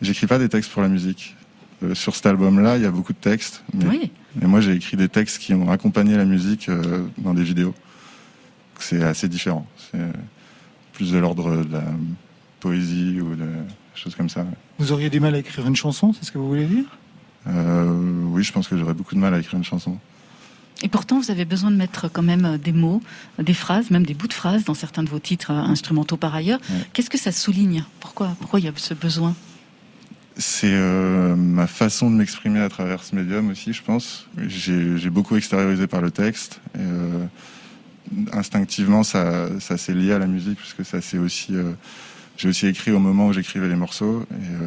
J'écris 0.00 0.26
pas 0.26 0.38
des 0.38 0.48
textes 0.48 0.70
pour 0.70 0.82
la 0.82 0.88
musique. 0.88 1.34
Euh, 1.82 1.94
sur 1.94 2.14
cet 2.14 2.26
album-là, 2.26 2.76
il 2.76 2.82
y 2.82 2.86
a 2.86 2.90
beaucoup 2.90 3.12
de 3.12 3.18
textes. 3.18 3.62
Mais, 3.72 3.86
oui. 3.86 4.10
moi, 4.40 4.60
j'ai 4.60 4.72
écrit 4.72 4.96
des 4.96 5.08
textes 5.08 5.38
qui 5.38 5.54
ont 5.54 5.70
accompagné 5.70 6.16
la 6.16 6.24
musique 6.24 6.68
euh, 6.68 7.06
dans 7.18 7.34
des 7.34 7.42
vidéos. 7.42 7.74
C'est 8.78 9.02
assez 9.02 9.28
différent. 9.28 9.66
C'est 9.90 9.98
plus 10.92 11.12
de 11.12 11.18
l'ordre 11.18 11.64
de 11.64 11.72
la 11.72 11.84
poésie 12.60 13.20
ou 13.20 13.34
de 13.34 13.46
choses 13.98 14.14
comme 14.14 14.28
ça. 14.28 14.44
Vous 14.78 14.92
auriez 14.92 15.10
du 15.10 15.20
mal 15.20 15.34
à 15.34 15.38
écrire 15.38 15.66
une 15.66 15.76
chanson, 15.76 16.12
c'est 16.12 16.24
ce 16.24 16.32
que 16.32 16.38
vous 16.38 16.48
voulez 16.48 16.66
dire? 16.66 16.84
Euh, 17.46 18.22
Oui, 18.26 18.42
je 18.42 18.52
pense 18.52 18.68
que 18.68 18.76
j'aurais 18.76 18.94
beaucoup 18.94 19.14
de 19.14 19.20
mal 19.20 19.34
à 19.34 19.38
écrire 19.38 19.56
une 19.58 19.64
chanson. 19.64 19.98
Et 20.82 20.88
pourtant, 20.88 21.18
vous 21.18 21.30
avez 21.32 21.44
besoin 21.44 21.72
de 21.72 21.76
mettre 21.76 22.08
quand 22.10 22.22
même 22.22 22.56
des 22.58 22.72
mots, 22.72 23.02
des 23.38 23.54
phrases, 23.54 23.90
même 23.90 24.06
des 24.06 24.14
bouts 24.14 24.28
de 24.28 24.32
phrases 24.32 24.64
dans 24.64 24.74
certains 24.74 25.02
de 25.02 25.08
vos 25.08 25.18
titres 25.18 25.50
instrumentaux 25.50 26.16
par 26.16 26.34
ailleurs. 26.34 26.60
Qu'est-ce 26.92 27.10
que 27.10 27.18
ça 27.18 27.32
souligne? 27.32 27.84
Pourquoi 27.98 28.36
Pourquoi 28.38 28.60
il 28.60 28.66
y 28.66 28.68
a 28.68 28.72
ce 28.76 28.94
besoin? 28.94 29.34
C'est 30.36 30.70
euh, 30.72 31.34
ma 31.34 31.66
façon 31.66 32.10
de 32.12 32.14
m'exprimer 32.14 32.60
à 32.60 32.68
travers 32.68 33.02
ce 33.02 33.16
médium 33.16 33.50
aussi, 33.50 33.72
je 33.72 33.82
pense. 33.82 34.28
J'ai 34.46 35.10
beaucoup 35.10 35.34
extériorisé 35.34 35.88
par 35.88 36.00
le 36.00 36.12
texte. 36.12 36.60
Et, 36.76 36.78
euh, 36.80 37.26
instinctivement, 38.32 39.02
ça, 39.02 39.48
ça 39.58 39.76
s'est 39.76 39.94
lié 39.94 40.12
à 40.12 40.20
la 40.20 40.28
musique, 40.28 40.58
puisque 40.58 40.84
ça 40.84 41.00
c'est 41.00 41.18
aussi. 41.18 41.56
Euh, 41.56 41.72
j'ai 42.38 42.48
aussi 42.48 42.66
écrit 42.66 42.90
au 42.92 42.98
moment 42.98 43.26
où 43.26 43.32
j'écrivais 43.34 43.68
les 43.68 43.76
morceaux, 43.76 44.24
et 44.32 44.64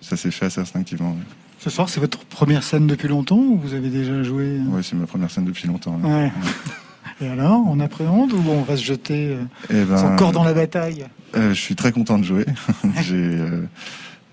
ça 0.00 0.16
s'est 0.16 0.32
fait 0.32 0.46
assez 0.46 0.60
instinctivement. 0.60 1.16
Ce 1.60 1.70
soir, 1.70 1.88
c'est 1.88 2.00
votre 2.00 2.18
première 2.24 2.62
scène 2.62 2.86
depuis 2.86 3.08
longtemps 3.08 3.38
ou 3.38 3.58
vous 3.58 3.74
avez 3.74 3.88
déjà 3.88 4.22
joué 4.22 4.58
Oui, 4.68 4.82
c'est 4.82 4.96
ma 4.96 5.06
première 5.06 5.30
scène 5.30 5.44
depuis 5.44 5.68
longtemps. 5.68 6.00
Et 7.20 7.28
alors, 7.28 7.62
on 7.68 7.78
appréhende 7.78 8.32
ou 8.32 8.42
on 8.48 8.62
va 8.62 8.76
se 8.76 8.82
jeter 8.82 9.36
eh 9.70 9.84
ben, 9.84 10.12
encore 10.12 10.32
dans 10.32 10.42
la 10.42 10.52
bataille? 10.52 11.06
Je 11.32 11.52
suis 11.52 11.76
très 11.76 11.92
content 11.92 12.18
de 12.18 12.24
jouer. 12.24 12.44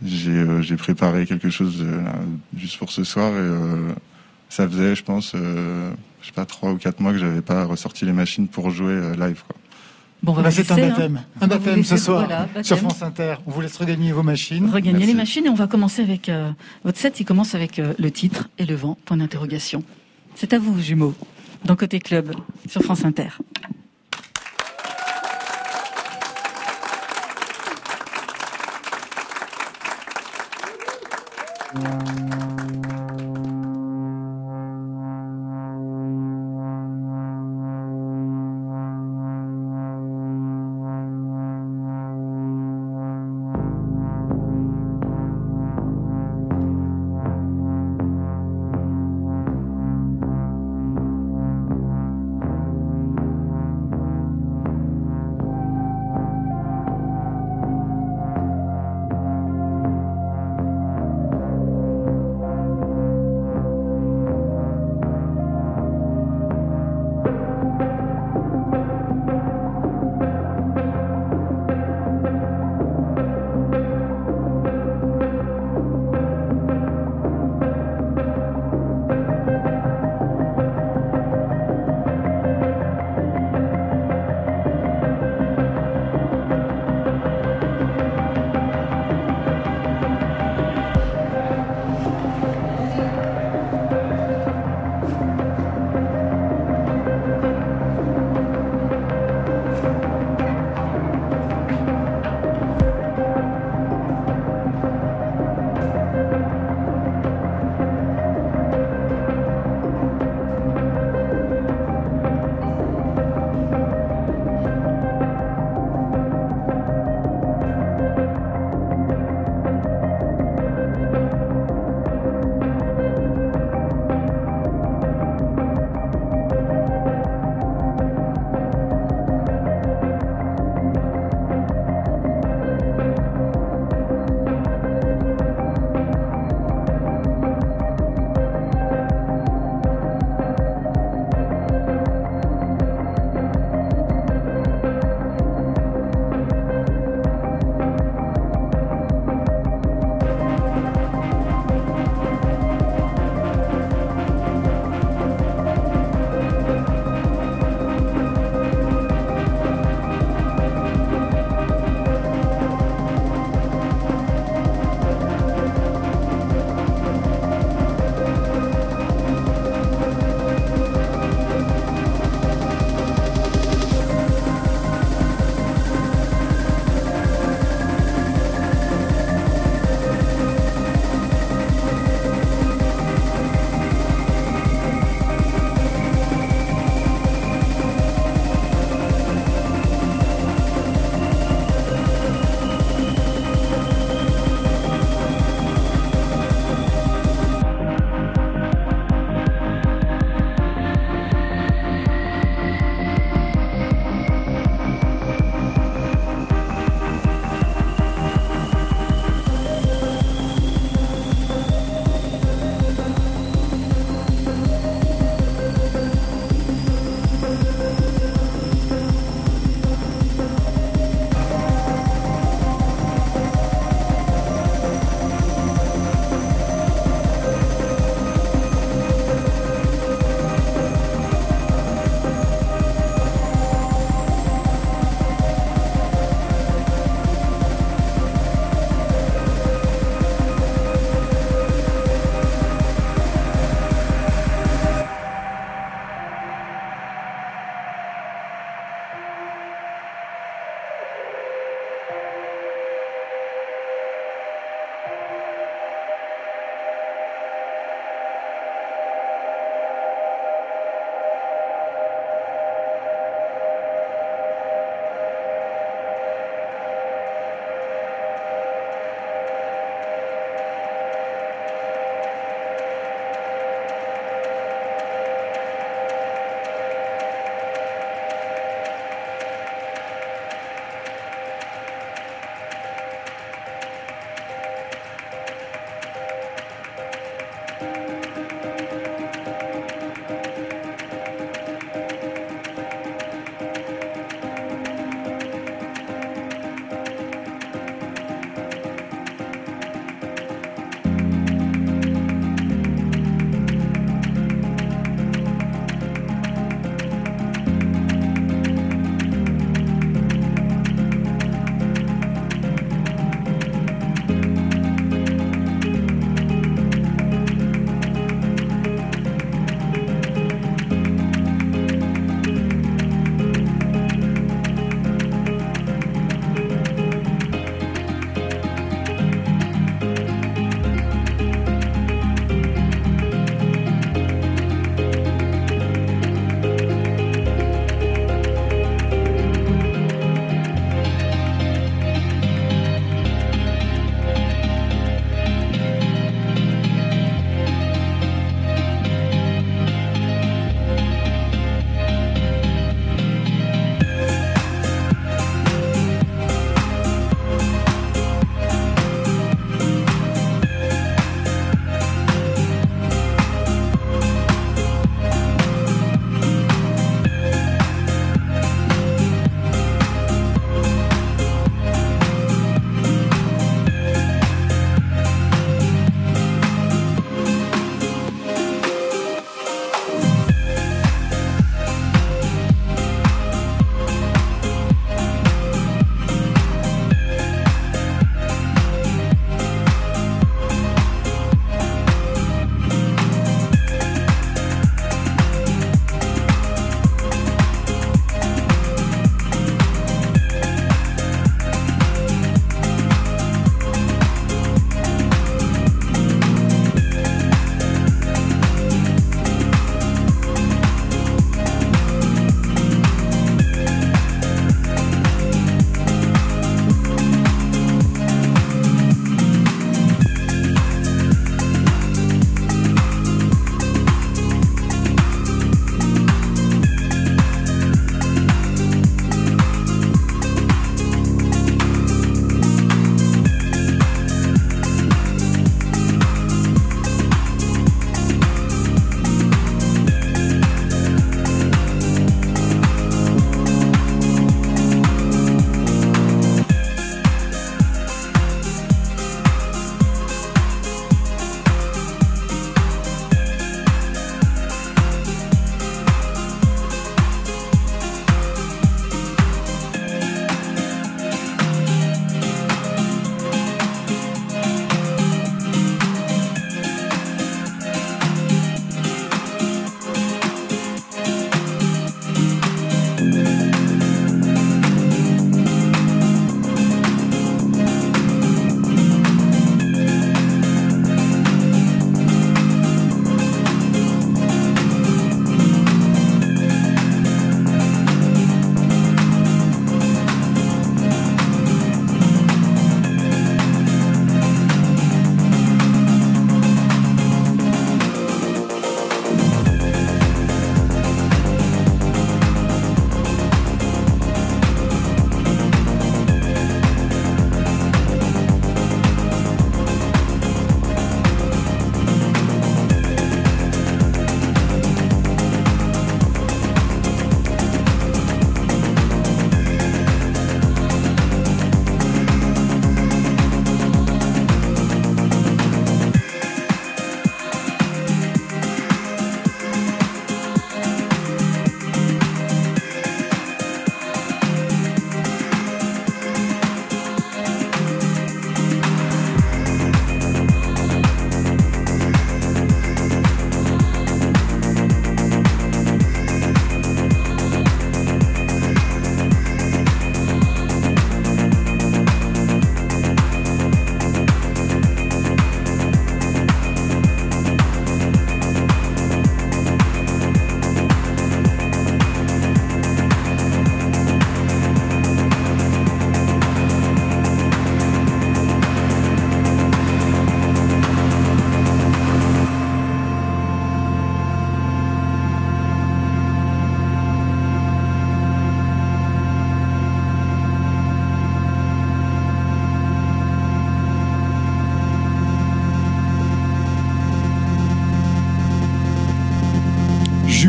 J'ai 0.03 0.31
euh, 0.31 0.77
préparé 0.77 1.25
quelque 1.25 1.49
chose 1.49 1.77
euh, 1.81 2.01
juste 2.57 2.77
pour 2.77 2.91
ce 2.91 3.03
soir 3.03 3.31
et 3.31 3.35
euh, 3.37 3.91
ça 4.49 4.67
faisait, 4.67 4.95
je 4.95 5.03
pense, 5.03 5.33
je 5.33 6.25
sais 6.25 6.31
pas 6.33 6.45
trois 6.45 6.71
ou 6.71 6.77
quatre 6.77 6.99
mois 6.99 7.11
que 7.11 7.19
j'avais 7.19 7.41
pas 7.41 7.65
ressorti 7.65 8.05
les 8.05 8.11
machines 8.11 8.47
pour 8.47 8.69
jouer 8.71 8.99
live. 9.17 9.43
Quoi. 9.47 9.55
Bon, 10.23 10.33
bah, 10.33 10.51
c'est 10.51 10.71
un 10.71 10.77
hein. 10.77 10.87
baptême. 10.89 11.21
Un 11.41 11.47
baptême 11.47 11.83
ce 11.83 11.97
soir 11.97 12.27
sur 12.61 12.77
France 12.77 13.01
Inter. 13.01 13.35
On 13.47 13.51
vous 13.51 13.61
laisse 13.61 13.77
regagner 13.77 14.11
vos 14.11 14.23
machines. 14.23 14.69
Regagner 14.69 15.05
les 15.05 15.13
machines 15.13 15.45
et 15.45 15.49
on 15.49 15.55
va 15.55 15.67
commencer 15.67 16.01
avec 16.01 16.31
votre 16.83 16.97
set. 16.97 17.19
Il 17.19 17.25
commence 17.25 17.55
avec 17.55 17.77
le 17.77 18.11
titre 18.11 18.49
et 18.57 18.65
le 18.65 18.75
vent. 18.75 18.97
Point 19.05 19.17
d'interrogation. 19.17 19.83
C'est 20.35 20.53
à 20.53 20.59
vous, 20.59 20.79
jumeaux, 20.79 21.15
dans 21.65 21.75
Côté 21.75 21.99
Club 21.99 22.33
sur 22.67 22.81
France 22.83 23.03
Inter. 23.03 23.29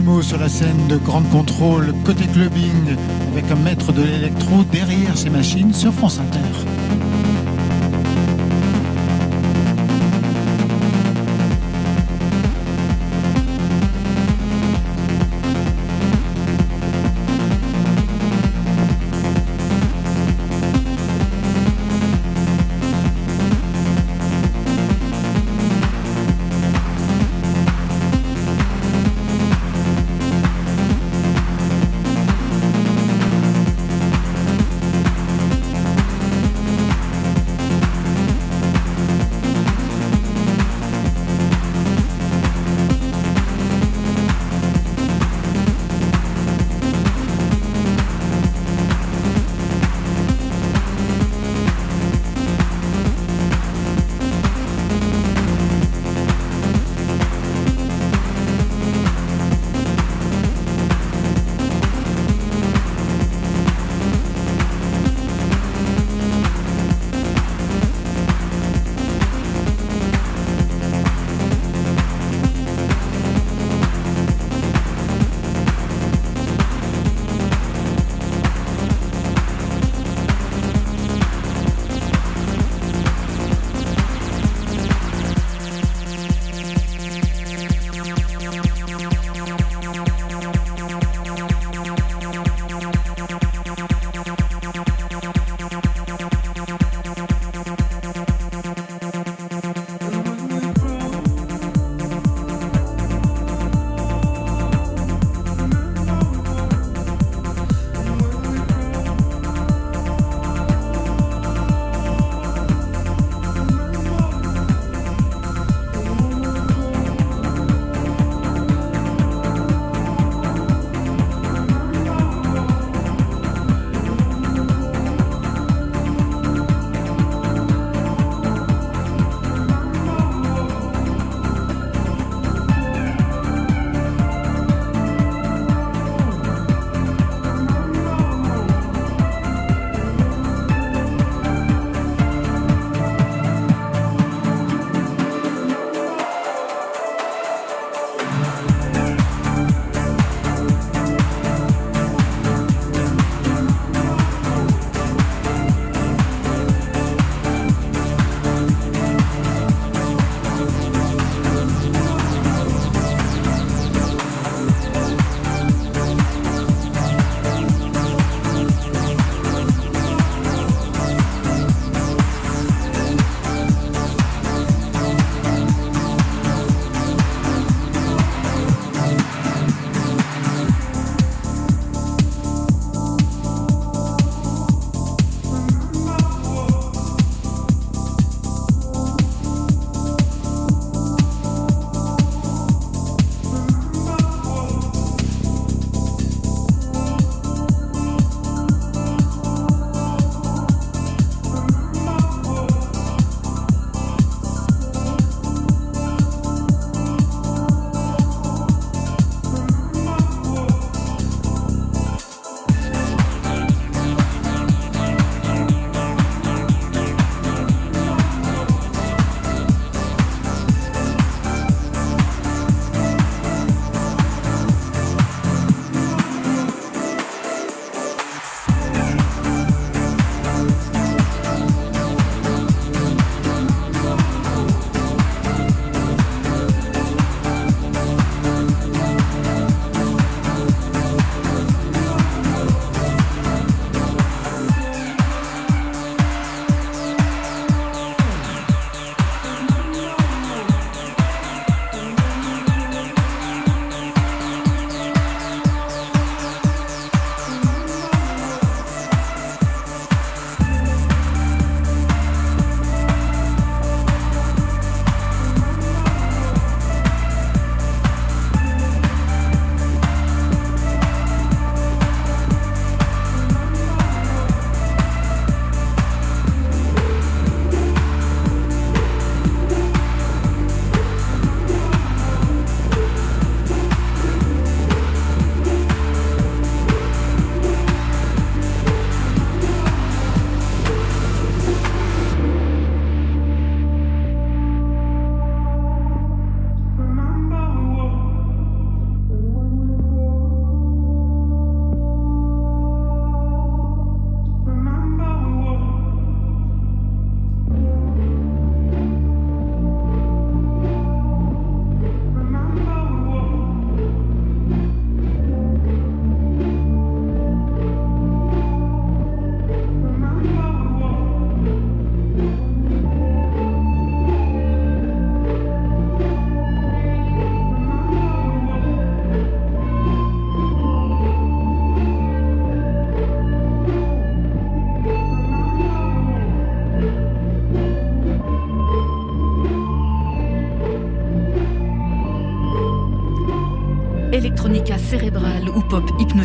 Nouveau 0.01 0.23
sur 0.23 0.39
la 0.39 0.49
scène 0.49 0.87
de 0.89 0.97
Grande 0.97 1.29
Contrôle, 1.29 1.93
côté 2.05 2.27
clubbing, 2.27 2.97
avec 3.33 3.51
un 3.51 3.57
maître 3.57 3.93
de 3.93 4.03
l'électro 4.03 4.65
derrière 4.65 5.19
ses 5.19 5.29
machines 5.29 5.75
sur 5.75 5.93
France 5.93 6.19
Inter. 6.19 7.12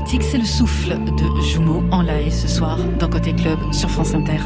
C'est 0.10 0.38
le 0.38 0.46
souffle 0.46 0.98
de 1.04 1.42
Jumeau 1.42 1.84
en 1.92 2.02
live 2.02 2.32
ce 2.32 2.48
soir 2.48 2.80
dans 2.98 3.10
Côté 3.10 3.34
Club 3.34 3.60
sur 3.74 3.90
France 3.90 4.14
Inter. 4.14 4.40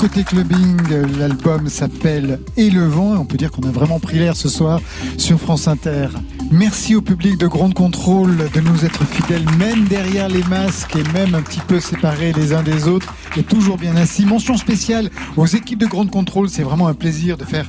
Côté 0.00 0.24
clubbing. 0.24 0.78
L'album 1.18 1.68
s'appelle 1.68 2.40
Et 2.56 2.70
le 2.70 2.86
vent. 2.86 3.14
Et 3.14 3.18
on 3.18 3.26
peut 3.26 3.36
dire 3.36 3.50
qu'on 3.50 3.68
a 3.68 3.70
vraiment 3.70 4.00
pris 4.00 4.18
l'air 4.18 4.34
ce 4.34 4.48
soir 4.48 4.80
sur 5.18 5.38
France 5.38 5.68
Inter. 5.68 6.08
Merci 6.50 6.96
au 6.96 7.02
public 7.02 7.36
de 7.36 7.46
Grande 7.46 7.74
Contrôle 7.74 8.48
de 8.52 8.60
nous 8.60 8.84
être 8.86 9.04
fidèles, 9.04 9.44
même 9.58 9.84
derrière 9.84 10.28
les 10.28 10.42
masques 10.44 10.96
et 10.96 11.02
même 11.12 11.34
un 11.34 11.42
petit 11.42 11.60
peu 11.60 11.80
séparés 11.80 12.32
les 12.32 12.54
uns 12.54 12.62
des 12.62 12.88
autres. 12.88 13.12
Et 13.36 13.42
toujours 13.42 13.76
bien 13.76 13.94
ainsi. 13.96 14.24
Mention 14.24 14.56
spéciale 14.56 15.10
aux 15.36 15.46
équipes 15.46 15.78
de 15.78 15.86
Grande 15.86 16.10
Contrôle. 16.10 16.48
C'est 16.48 16.62
vraiment 16.62 16.88
un 16.88 16.94
plaisir 16.94 17.36
de 17.36 17.44
faire 17.44 17.68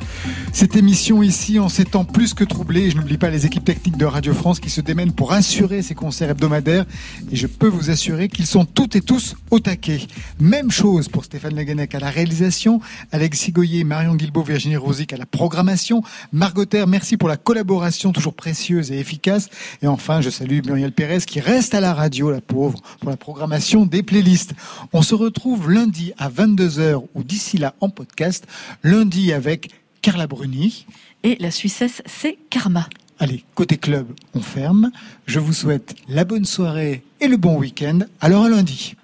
cette 0.53 0.75
émission 0.75 1.23
ici 1.23 1.59
en 1.59 1.69
ces 1.69 1.85
temps 1.85 2.03
plus 2.03 2.33
que 2.33 2.43
troublés. 2.43 2.91
je 2.91 2.97
n'oublie 2.97 3.17
pas 3.17 3.29
les 3.29 3.45
équipes 3.45 3.63
techniques 3.63 3.97
de 3.97 4.05
Radio 4.05 4.33
France 4.33 4.59
qui 4.59 4.69
se 4.69 4.81
démènent 4.81 5.13
pour 5.13 5.31
assurer 5.31 5.81
ces 5.81 5.95
concerts 5.95 6.29
hebdomadaires. 6.29 6.85
Et 7.31 7.35
je 7.35 7.47
peux 7.47 7.67
vous 7.67 7.89
assurer 7.89 8.27
qu'ils 8.27 8.45
sont 8.45 8.65
toutes 8.65 8.95
et 8.95 9.01
tous 9.01 9.35
au 9.49 9.59
taquet. 9.59 10.01
Même 10.39 10.69
chose 10.69 11.07
pour 11.07 11.25
Stéphane 11.25 11.55
Leguenec 11.55 11.95
à 11.95 11.99
la 11.99 12.09
réalisation, 12.09 12.81
Alexis 13.11 13.51
Goyer, 13.51 13.83
Marion 13.83 14.15
Guilbault, 14.15 14.43
Virginie 14.43 14.75
Rosic 14.75 15.13
à 15.13 15.17
la 15.17 15.25
programmation. 15.25 16.03
Margot 16.31 16.65
merci 16.87 17.17
pour 17.17 17.29
la 17.29 17.37
collaboration 17.37 18.11
toujours 18.11 18.33
précieuse 18.33 18.91
et 18.91 18.99
efficace. 18.99 19.49
Et 19.81 19.87
enfin, 19.87 20.21
je 20.21 20.29
salue 20.29 20.59
Muriel 20.65 20.91
Pérez 20.91 21.19
qui 21.19 21.39
reste 21.39 21.73
à 21.73 21.79
la 21.79 21.93
radio, 21.93 22.29
la 22.29 22.41
pauvre, 22.41 22.79
pour 22.99 23.09
la 23.09 23.17
programmation 23.17 23.85
des 23.85 24.03
playlists. 24.03 24.53
On 24.93 25.01
se 25.01 25.15
retrouve 25.15 25.71
lundi 25.71 26.13
à 26.17 26.29
22h 26.29 27.03
ou 27.15 27.23
d'ici 27.23 27.57
là 27.57 27.73
en 27.79 27.89
podcast. 27.89 28.45
Lundi 28.83 29.33
avec 29.33 29.69
Carla 30.01 30.27
Bruni. 30.27 30.85
Et 31.23 31.37
la 31.39 31.51
Suissesse, 31.51 32.01
c'est 32.05 32.37
Karma. 32.49 32.87
Allez, 33.19 33.43
côté 33.53 33.77
club, 33.77 34.07
on 34.33 34.41
ferme. 34.41 34.91
Je 35.27 35.39
vous 35.39 35.53
souhaite 35.53 35.95
la 36.07 36.23
bonne 36.23 36.45
soirée 36.45 37.03
et 37.19 37.27
le 37.27 37.37
bon 37.37 37.57
week-end. 37.57 37.99
Alors 38.19 38.45
à 38.45 38.49
lundi. 38.49 38.95